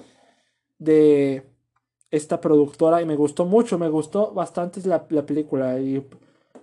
[0.79, 1.43] de
[2.11, 6.07] esta productora y me gustó mucho, me gustó bastante la, la película y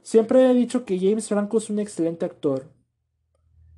[0.02, 2.66] siempre he dicho que James Franco es un excelente actor.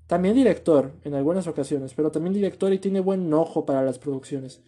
[0.08, 4.62] También director en algunas ocasiones, pero también director y tiene buen ojo para las producciones.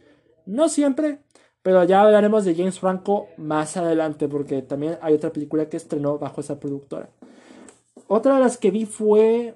[0.45, 1.20] No siempre,
[1.62, 6.18] pero ya hablaremos de James Franco más adelante, porque también hay otra película que estrenó
[6.18, 7.10] bajo esa productora.
[8.08, 9.56] Otra de las que vi fue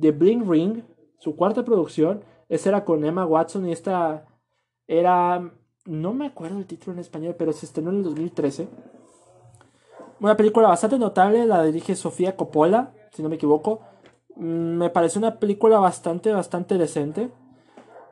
[0.00, 0.82] The Bling Ring,
[1.18, 2.24] su cuarta producción.
[2.48, 4.26] Esa era con Emma Watson y esta
[4.86, 5.52] era.
[5.86, 8.68] No me acuerdo el título en español, pero se estrenó en el 2013.
[10.20, 13.80] Una película bastante notable, la dirige Sofía Coppola, si no me equivoco.
[14.34, 17.30] Mm, me parece una película bastante, bastante decente.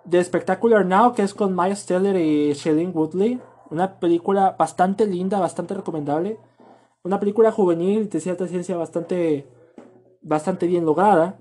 [0.08, 3.40] The Spectacular Now, que es con Miles Teller y Shailene Woodley.
[3.70, 6.38] Una película bastante linda, bastante recomendable.
[7.02, 9.48] Una película juvenil de cierta ciencia bastante,
[10.22, 11.38] bastante bien lograda.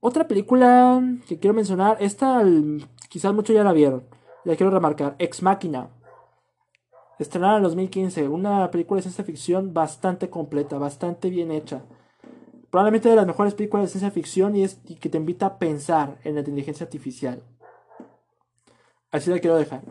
[0.00, 2.42] Otra película que quiero mencionar, esta
[3.10, 4.04] quizás muchos ya la vieron.
[4.44, 5.88] La quiero remarcar, Ex Machina.
[7.18, 11.82] Estrenada en 2015, una película de ciencia ficción bastante completa, bastante bien hecha.
[12.68, 15.58] Probablemente de las mejores películas de ciencia ficción y, es, y que te invita a
[15.58, 17.42] pensar en la inteligencia artificial.
[19.12, 19.82] Así la quiero dejar.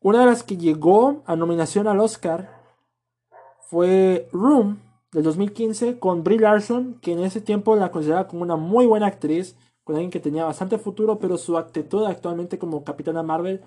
[0.00, 2.60] Una de las que llegó a nominación al Oscar
[3.58, 4.78] fue Room
[5.10, 9.06] del 2015 con Brie Larson, que en ese tiempo la consideraba como una muy buena
[9.06, 13.62] actriz, con alguien que tenía bastante futuro, pero su actitud actualmente como Capitana Marvel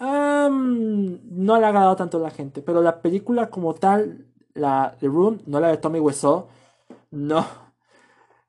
[0.00, 2.62] no le ha agradado tanto a la gente.
[2.62, 6.48] Pero la película como tal, la The Room, no la de Tommy Wiseau,
[7.10, 7.44] no.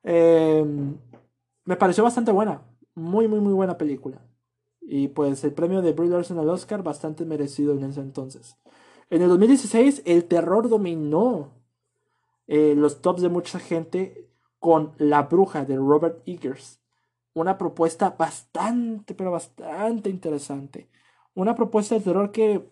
[0.02, 0.98] Em,
[1.64, 2.62] me pareció bastante buena.
[2.94, 4.20] Muy, muy, muy buena película.
[4.80, 8.58] Y pues el premio de Brie Larson al Oscar bastante merecido en ese entonces.
[9.10, 11.52] En el 2016 el terror dominó
[12.46, 16.80] eh, los tops de mucha gente con La Bruja de Robert Eggers.
[17.34, 20.88] Una propuesta bastante, pero bastante interesante.
[21.34, 22.68] Una propuesta de terror que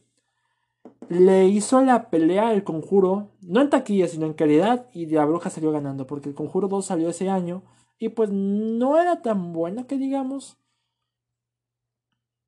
[1.08, 5.50] le hizo la pelea al conjuro, no en taquilla, sino en calidad, y La Bruja
[5.50, 7.62] salió ganando, porque el conjuro 2 salió ese año,
[7.98, 10.56] y pues no era tan buena que digamos.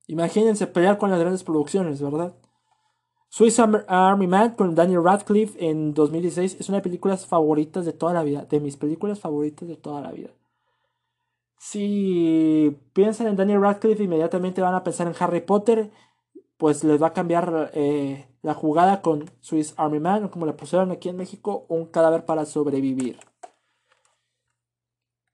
[0.06, 2.34] Imagínense pelear con las grandes producciones, ¿verdad?
[3.28, 7.92] Swiss Army Man con Daniel Radcliffe en 2016 es una de mis películas favoritas de
[7.92, 8.44] toda la vida.
[8.44, 10.30] De mis películas favoritas de toda la vida.
[11.64, 15.90] Si piensan en Daniel Radcliffe, inmediatamente van a pensar en Harry Potter.
[16.58, 20.52] Pues les va a cambiar eh, la jugada con Swiss Army Man, o como le
[20.52, 23.18] pusieron aquí en México, un cadáver para sobrevivir.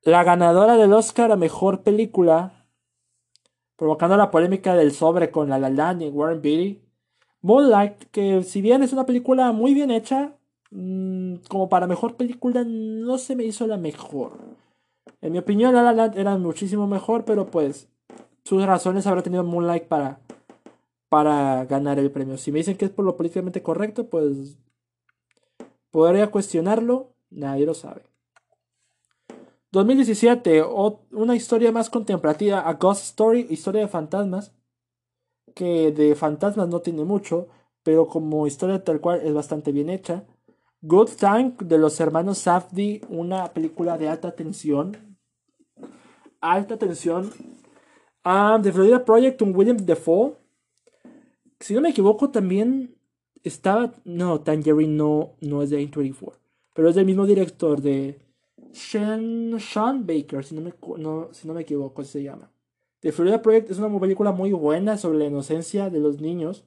[0.02, 2.68] La ganadora del Oscar a mejor película
[3.74, 6.80] provocando la polémica del sobre con La La Land y Warren Beatty.
[7.42, 10.36] Moonlight, que si bien es una película muy bien hecha,
[10.70, 14.59] mm, como para mejor película no se me hizo la mejor.
[15.22, 17.88] En mi opinión, La era muchísimo mejor, pero pues
[18.44, 20.20] sus razones habrá tenido Moonlight para,
[21.08, 22.38] para ganar el premio.
[22.38, 24.56] Si me dicen que es por lo políticamente correcto, pues
[25.90, 28.02] podría cuestionarlo, nadie lo sabe.
[29.72, 30.64] 2017,
[31.12, 34.52] una historia más contemplativa, A Ghost Story, historia de fantasmas,
[35.54, 37.48] que de fantasmas no tiene mucho,
[37.82, 40.24] pero como historia tal cual es bastante bien hecha.
[40.82, 45.09] Good Time de los hermanos Safdie, una película de alta tensión.
[46.40, 47.30] Alta tensión.
[48.22, 50.36] The Florida Project, un William Defoe.
[51.58, 52.96] Si no me equivoco, también
[53.42, 53.92] estaba.
[54.04, 56.34] No, Tangerine no, no es de A24,
[56.74, 58.18] pero es del mismo director de
[58.72, 62.50] sean, Baker, si no, me, no, si no me equivoco, se llama.
[63.00, 66.64] The Florida Project es una película muy buena sobre la inocencia de los niños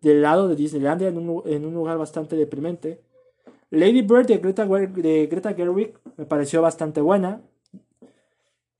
[0.00, 3.02] del lado de Disneylandia en un, en un lugar bastante deprimente.
[3.70, 7.42] Lady Bird de Greta, de Greta Gerwig me pareció bastante buena.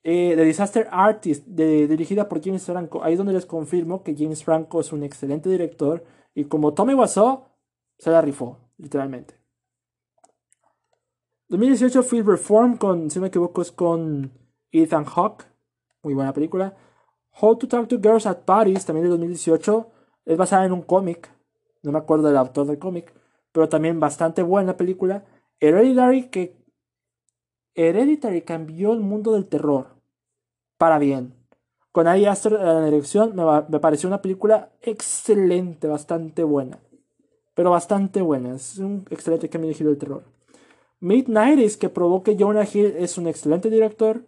[0.05, 3.05] Eh, The Disaster Artist, dirigida por James Franco.
[3.05, 6.05] Ahí es donde les confirmo que James Franco es un excelente director.
[6.35, 7.45] Y como Tommy Wiseau,
[7.99, 9.43] se la rifó, literalmente.
[11.49, 14.33] 2018 Field Reform con, si no me equivoco, es con
[14.73, 15.45] Ethan Hawke.
[16.03, 16.75] Muy buena película.
[17.41, 19.91] How to Talk to Girls at Paris, también de 2018.
[20.25, 21.31] Es basada en un cómic.
[21.83, 23.13] No me acuerdo del autor del cómic.
[23.53, 25.25] Pero también bastante buena película.
[25.61, 26.62] Hereditary, que
[27.75, 29.89] Hereditary cambió el mundo del terror.
[30.79, 31.35] Para bien.
[31.93, 33.35] Con Ari Aster en la dirección,
[33.69, 36.79] me, pareció una película excelente, bastante buena.
[37.55, 38.55] Pero bastante buena.
[38.55, 40.25] Es un excelente cambio de giro del terror.
[41.01, 44.25] Midnight que provoque Jonah Hill es un excelente director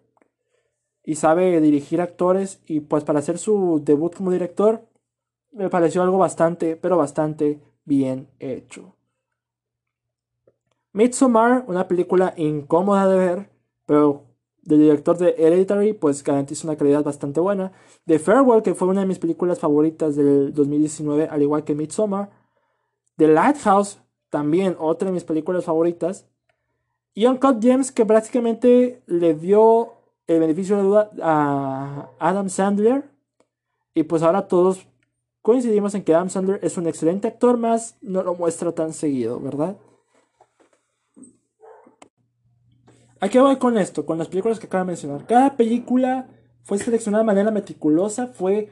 [1.05, 4.83] y sabe dirigir actores y pues para hacer su debut como director
[5.53, 8.97] me pareció algo bastante, pero bastante bien hecho.
[10.95, 13.51] Midsommar, una película incómoda de ver,
[13.85, 14.23] pero
[14.63, 17.73] del director de Hereditary, pues garantiza una calidad bastante buena.
[18.07, 22.31] The Farewell, que fue una de mis películas favoritas del 2019, al igual que Midsommar.
[23.17, 23.99] The Lighthouse,
[24.31, 26.29] también otra de mis películas favoritas.
[27.13, 29.95] Y Uncut James que prácticamente le dio
[30.29, 33.11] el beneficio de duda a Adam Sandler.
[33.95, 34.87] Y pues ahora todos
[35.43, 39.41] coincidimos en que Adam Sandler es un excelente actor, más no lo muestra tan seguido,
[39.41, 39.77] ¿verdad?
[43.25, 44.05] ¿A qué voy con esto?
[44.05, 45.25] Con las películas que acabo de mencionar.
[45.25, 46.29] Cada película
[46.63, 48.69] fue seleccionada de manera meticulosa, fue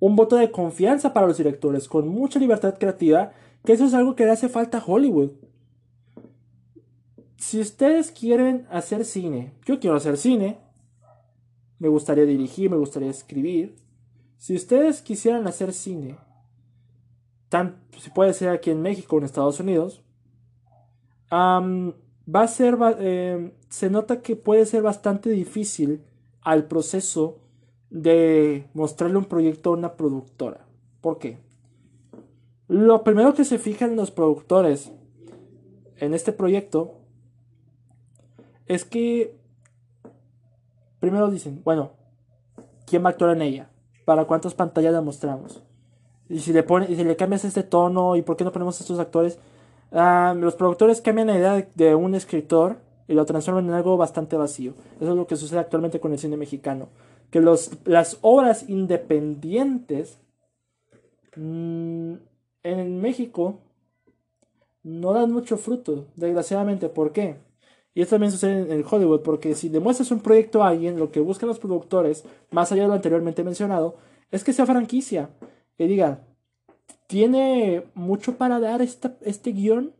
[0.00, 3.32] un voto de confianza para los directores, con mucha libertad creativa
[3.66, 5.32] que eso es algo que le hace falta a Hollywood.
[7.36, 10.58] Si ustedes quieren hacer cine, yo quiero hacer cine,
[11.78, 13.76] me gustaría dirigir, me gustaría escribir.
[14.38, 16.16] Si ustedes quisieran hacer cine,
[17.50, 20.02] tan, si puede ser aquí en México o en Estados Unidos,
[22.32, 26.02] va a ser, em, se nota que puede ser bastante difícil
[26.42, 27.38] al proceso
[27.90, 30.66] de mostrarle un proyecto a una productora.
[31.00, 31.38] ¿Por qué?
[32.68, 34.92] Lo primero que se fijan los productores
[35.98, 36.94] en este proyecto
[38.66, 39.38] es que
[40.98, 41.92] primero dicen, bueno,
[42.86, 43.70] ¿quién va a actuar en ella?
[44.04, 45.62] ¿Para cuántas pantallas la mostramos?
[46.28, 48.80] Y si le pone, y si le cambias este tono, ¿y por qué no ponemos
[48.80, 49.38] estos actores?
[49.92, 52.78] Ah, los productores cambian la idea de, un escritor
[53.08, 54.74] y lo transforman en algo bastante vacío.
[55.00, 56.88] Eso es lo que sucede actualmente con el cine mexicano.
[57.30, 60.18] Que los, las obras independientes
[61.36, 62.14] mmm,
[62.62, 63.60] en México
[64.82, 66.88] no dan mucho fruto, desgraciadamente.
[66.88, 67.36] ¿Por qué?
[67.94, 71.20] Y esto también sucede en Hollywood, porque si demuestras un proyecto a alguien, lo que
[71.20, 73.96] buscan los productores, más allá de lo anteriormente mencionado,
[74.30, 75.30] es que sea franquicia.
[75.78, 76.20] Que diga,
[77.06, 79.92] tiene mucho para dar este guion.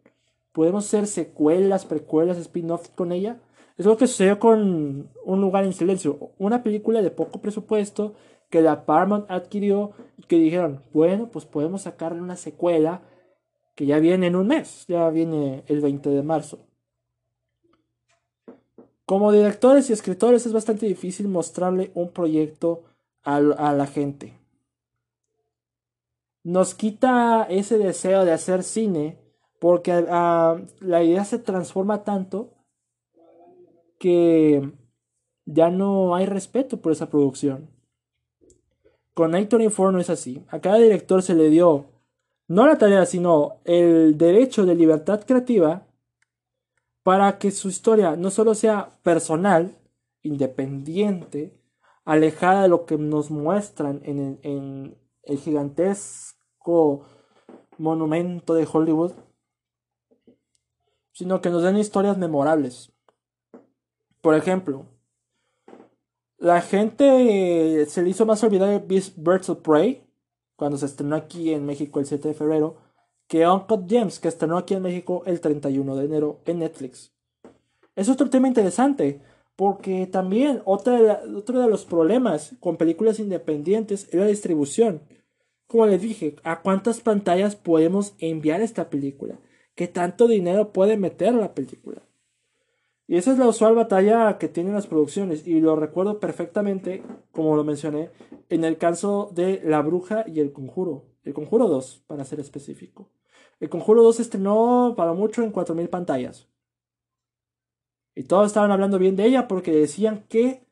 [0.52, 3.38] Podemos hacer secuelas, precuelas, spin-offs con ella.
[3.76, 6.30] Es lo que sucedió con Un lugar en silencio.
[6.38, 8.14] Una película de poco presupuesto
[8.50, 13.02] que la Paramount adquirió y que dijeron, bueno, pues podemos sacarle una secuela
[13.74, 16.58] que ya viene en un mes, ya viene el 20 de marzo.
[19.04, 22.82] Como directores y escritores es bastante difícil mostrarle un proyecto
[23.22, 24.34] a, la gente.
[26.46, 29.18] Nos quita ese deseo de hacer cine
[29.58, 32.54] porque ah, la idea se transforma tanto
[33.98, 34.70] que
[35.44, 37.68] ya no hay respeto por esa producción.
[39.12, 40.44] Con A24 no es así.
[40.46, 41.86] A cada director se le dio
[42.46, 45.88] no la tarea, sino el derecho de libertad creativa
[47.02, 49.76] para que su historia no solo sea personal,
[50.22, 51.60] independiente,
[52.04, 56.35] alejada de lo que nos muestran en el gigantesco
[57.78, 59.12] monumento de Hollywood,
[61.12, 62.92] sino que nos den historias memorables.
[64.20, 64.86] Por ejemplo,
[66.38, 70.02] la gente se le hizo más olvidar Birds of Prey
[70.56, 72.76] cuando se estrenó aquí en México el 7 de febrero
[73.26, 77.12] que Uncut Gems que estrenó aquí en México el 31 de enero en Netflix.
[77.94, 79.20] Es otro tema interesante
[79.56, 85.00] porque también otra otro de los problemas con películas independientes es la distribución.
[85.66, 89.38] Como les dije, ¿a cuántas pantallas podemos enviar esta película?
[89.74, 92.02] ¿Qué tanto dinero puede meter la película?
[93.08, 95.46] Y esa es la usual batalla que tienen las producciones.
[95.46, 98.10] Y lo recuerdo perfectamente, como lo mencioné,
[98.48, 101.04] en el caso de La Bruja y El Conjuro.
[101.24, 103.08] El Conjuro 2, para ser específico.
[103.60, 106.48] El Conjuro 2 se estrenó para mucho en 4.000 pantallas.
[108.14, 110.66] Y todos estaban hablando bien de ella porque decían que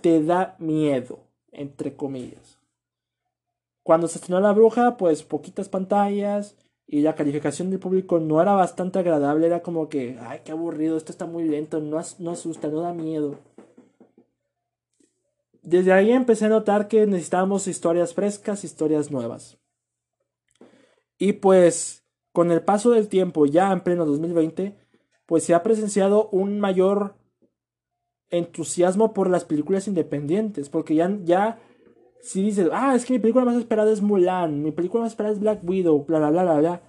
[0.00, 1.20] te da miedo,
[1.52, 2.59] entre comillas.
[3.90, 8.52] Cuando se estrenó La Bruja, pues poquitas pantallas y la calificación del público no era
[8.52, 12.68] bastante agradable, era como que, ay, qué aburrido, esto está muy lento, no, no asusta,
[12.68, 13.40] no da miedo.
[15.62, 19.58] Desde ahí empecé a notar que necesitábamos historias frescas, historias nuevas.
[21.18, 24.76] Y pues, con el paso del tiempo, ya en pleno 2020,
[25.26, 27.16] pues se ha presenciado un mayor
[28.28, 31.58] entusiasmo por las películas independientes, porque ya, ya
[32.22, 35.34] si dices, ah, es que mi película más esperada es Mulan, mi película más esperada
[35.34, 36.82] es Black Widow, bla, bla, bla, bla, bla.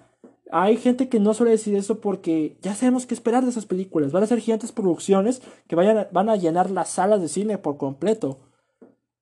[0.52, 4.12] Hay gente que no suele decir eso porque ya sabemos qué esperar de esas películas.
[4.12, 7.78] Van a ser gigantes producciones que vayan van a llenar las salas de cine por
[7.78, 8.40] completo.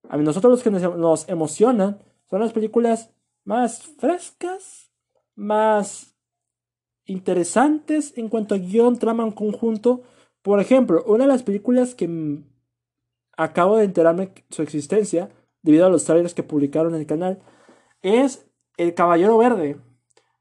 [0.10, 1.99] A nosotros los que nos, nos emocionan
[2.30, 3.12] son las películas
[3.43, 4.91] más frescas,
[5.36, 6.16] más
[7.05, 10.01] interesantes en cuanto a guion, trama en conjunto.
[10.41, 12.41] Por ejemplo, una de las películas que
[13.38, 15.30] acabo de enterarme su existencia
[15.70, 17.39] debido a los trailers que publicaron en el canal,
[18.01, 18.47] es
[18.78, 19.78] El Caballero Verde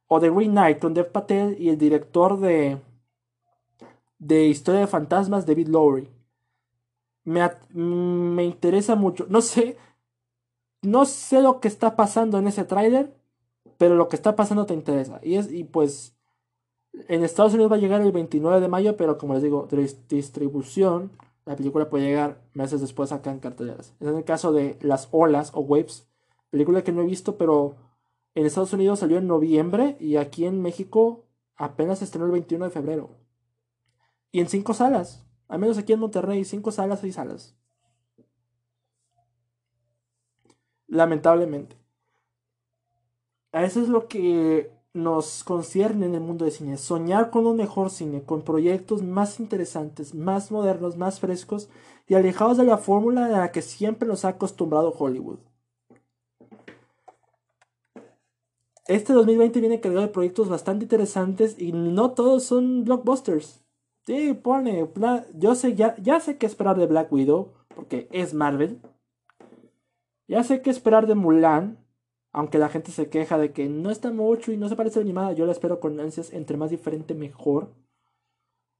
[0.06, 2.78] o The Green Knight con Dev Patel y el director de,
[4.18, 6.08] de Historia de Fantasmas, David Lowry.
[7.24, 9.26] Me, me interesa mucho.
[9.28, 9.76] No sé,
[10.80, 13.14] no sé lo que está pasando en ese tráiler,
[13.76, 15.20] pero lo que está pasando te interesa.
[15.22, 16.16] Y, es, y pues
[17.08, 19.68] en Estados Unidos va a llegar el 29 de mayo, pero como les digo,
[20.08, 21.10] distribución
[21.48, 23.94] la película puede llegar meses después acá en carteleras.
[24.00, 26.06] Es en el caso de Las Olas o Waves,
[26.50, 27.76] película que no he visto, pero
[28.34, 31.24] en Estados Unidos salió en noviembre y aquí en México
[31.56, 33.16] apenas estrenó el 21 de febrero.
[34.30, 37.56] Y en cinco salas, al menos aquí en Monterrey, cinco salas, seis salas.
[40.86, 41.78] Lamentablemente.
[43.52, 46.76] Eso es lo que nos concierne en el mundo del cine.
[46.76, 51.68] Soñar con un mejor cine, con proyectos más interesantes, más modernos, más frescos
[52.06, 55.38] y alejados de la fórmula a la que siempre nos ha acostumbrado Hollywood.
[58.86, 63.62] Este 2020 viene cargado de proyectos bastante interesantes y no todos son blockbusters.
[64.06, 64.88] Sí, pone,
[65.34, 68.80] yo sé, ya, ya sé qué esperar de Black Widow, porque es Marvel.
[70.26, 71.84] Ya sé qué esperar de Mulan,
[72.32, 75.32] aunque la gente se queja de que no está mucho y no se parece animada,
[75.32, 77.74] yo la espero con ansias, entre más diferente mejor.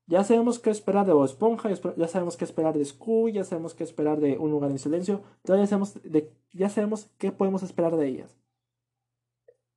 [0.07, 3.75] Ya sabemos qué esperar de Bob Esponja, ya sabemos qué esperar de Scooby, ya sabemos
[3.75, 5.99] qué esperar de Un lugar en silencio, todavía sabemos,
[6.53, 8.39] ya sabemos qué podemos esperar de ellas.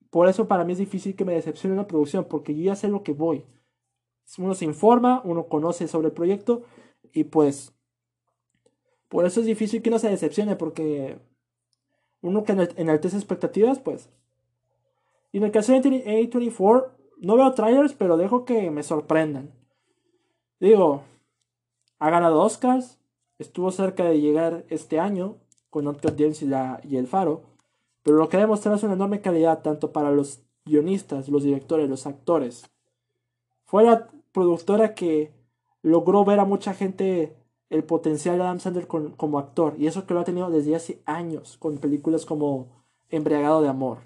[0.09, 2.87] Por eso para mí es difícil que me decepcione una producción, porque yo ya sé
[2.87, 3.45] lo que voy.
[4.37, 6.63] Uno se informa, uno conoce sobre el proyecto
[7.11, 7.73] y pues
[9.09, 11.19] por eso es difícil que uno se decepcione, porque
[12.21, 14.09] uno que enaltece expectativas, pues.
[15.31, 19.51] Y en el caso de A24, no veo trailers, pero dejo que me sorprendan.
[20.59, 21.03] Digo,
[21.99, 22.99] ha ganado Oscars,
[23.39, 25.37] estuvo cerca de llegar este año
[25.69, 26.49] con Uncut James y,
[26.87, 27.43] y El Faro.
[28.03, 31.89] Pero lo que ha demostrado es una enorme calidad tanto para los guionistas, los directores,
[31.89, 32.69] los actores.
[33.65, 35.31] Fue la productora que
[35.81, 37.35] logró ver a mucha gente
[37.71, 39.73] el potencial de Adam Sandler como actor.
[39.79, 43.99] Y eso que lo ha tenido desde hace años con películas como Embriagado de Amor.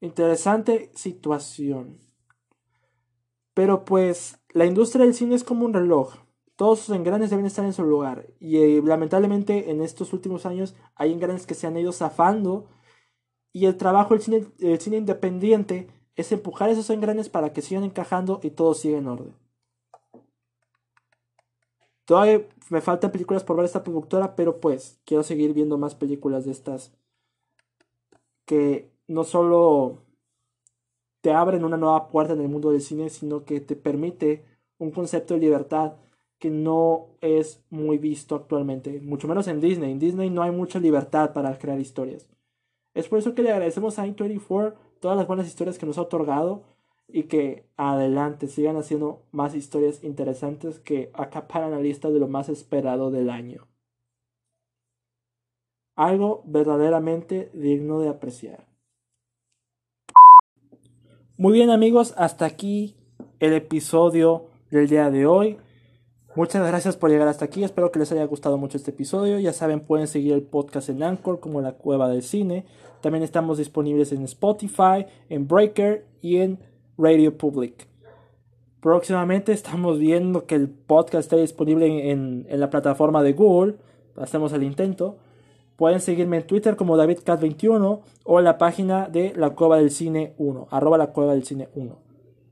[0.00, 1.98] Interesante situación.
[3.52, 6.14] Pero pues la industria del cine es como un reloj
[6.56, 8.26] todos sus engranes deben estar en su lugar.
[8.40, 12.68] Y eh, lamentablemente en estos últimos años hay engranes que se han ido zafando.
[13.52, 14.46] Y el trabajo del cine,
[14.78, 19.45] cine independiente es empujar esos engranes para que sigan encajando y todo siga en orden.
[22.06, 26.44] Todavía me faltan películas por ver esta productora, pero pues quiero seguir viendo más películas
[26.44, 26.92] de estas
[28.46, 29.98] que no solo
[31.20, 34.44] te abren una nueva puerta en el mundo del cine, sino que te permite
[34.78, 35.94] un concepto de libertad
[36.38, 39.90] que no es muy visto actualmente, mucho menos en Disney.
[39.90, 42.28] En Disney no hay mucha libertad para crear historias.
[42.94, 46.02] Es por eso que le agradecemos a A24 todas las buenas historias que nos ha
[46.02, 46.62] otorgado
[47.08, 52.48] y que adelante sigan haciendo más historias interesantes que acaparan la lista de lo más
[52.48, 53.66] esperado del año.
[55.94, 58.66] Algo verdaderamente digno de apreciar.
[61.38, 62.96] Muy bien amigos, hasta aquí
[63.40, 65.58] el episodio del día de hoy.
[66.34, 67.64] Muchas gracias por llegar hasta aquí.
[67.64, 69.38] Espero que les haya gustado mucho este episodio.
[69.38, 72.66] Ya saben, pueden seguir el podcast en Anchor como La Cueva del Cine.
[73.00, 76.58] También estamos disponibles en Spotify, en Breaker y en
[76.98, 77.88] Radio Public.
[78.80, 83.76] Próximamente estamos viendo que el podcast esté disponible en, la plataforma de Google.
[84.16, 85.16] Hacemos el intento.
[85.76, 90.34] Pueden seguirme en Twitter como DavidCat21 o en la página de La Cueva del Cine
[90.38, 91.98] 1, arroba La Cueva del Cine 1.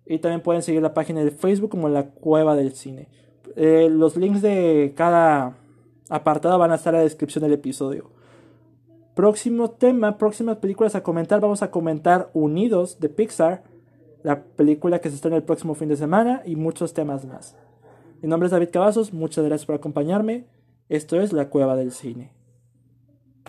[0.07, 3.09] Y también pueden seguir la página de Facebook como La Cueva del Cine.
[3.57, 5.57] Eh, los links de cada
[6.11, 8.11] apartado van a estar en la descripción del episodio.
[9.15, 11.41] Próximo tema, próximas películas a comentar.
[11.41, 13.63] Vamos a comentar Unidos de Pixar,
[14.25, 17.55] la película que se estrena el próximo fin de semana y muchos temas más.
[18.23, 20.47] Mi nombre es David Cavazos, muchas gracias por acompañarme.
[20.89, 22.33] Esto es La Cueva del Cine.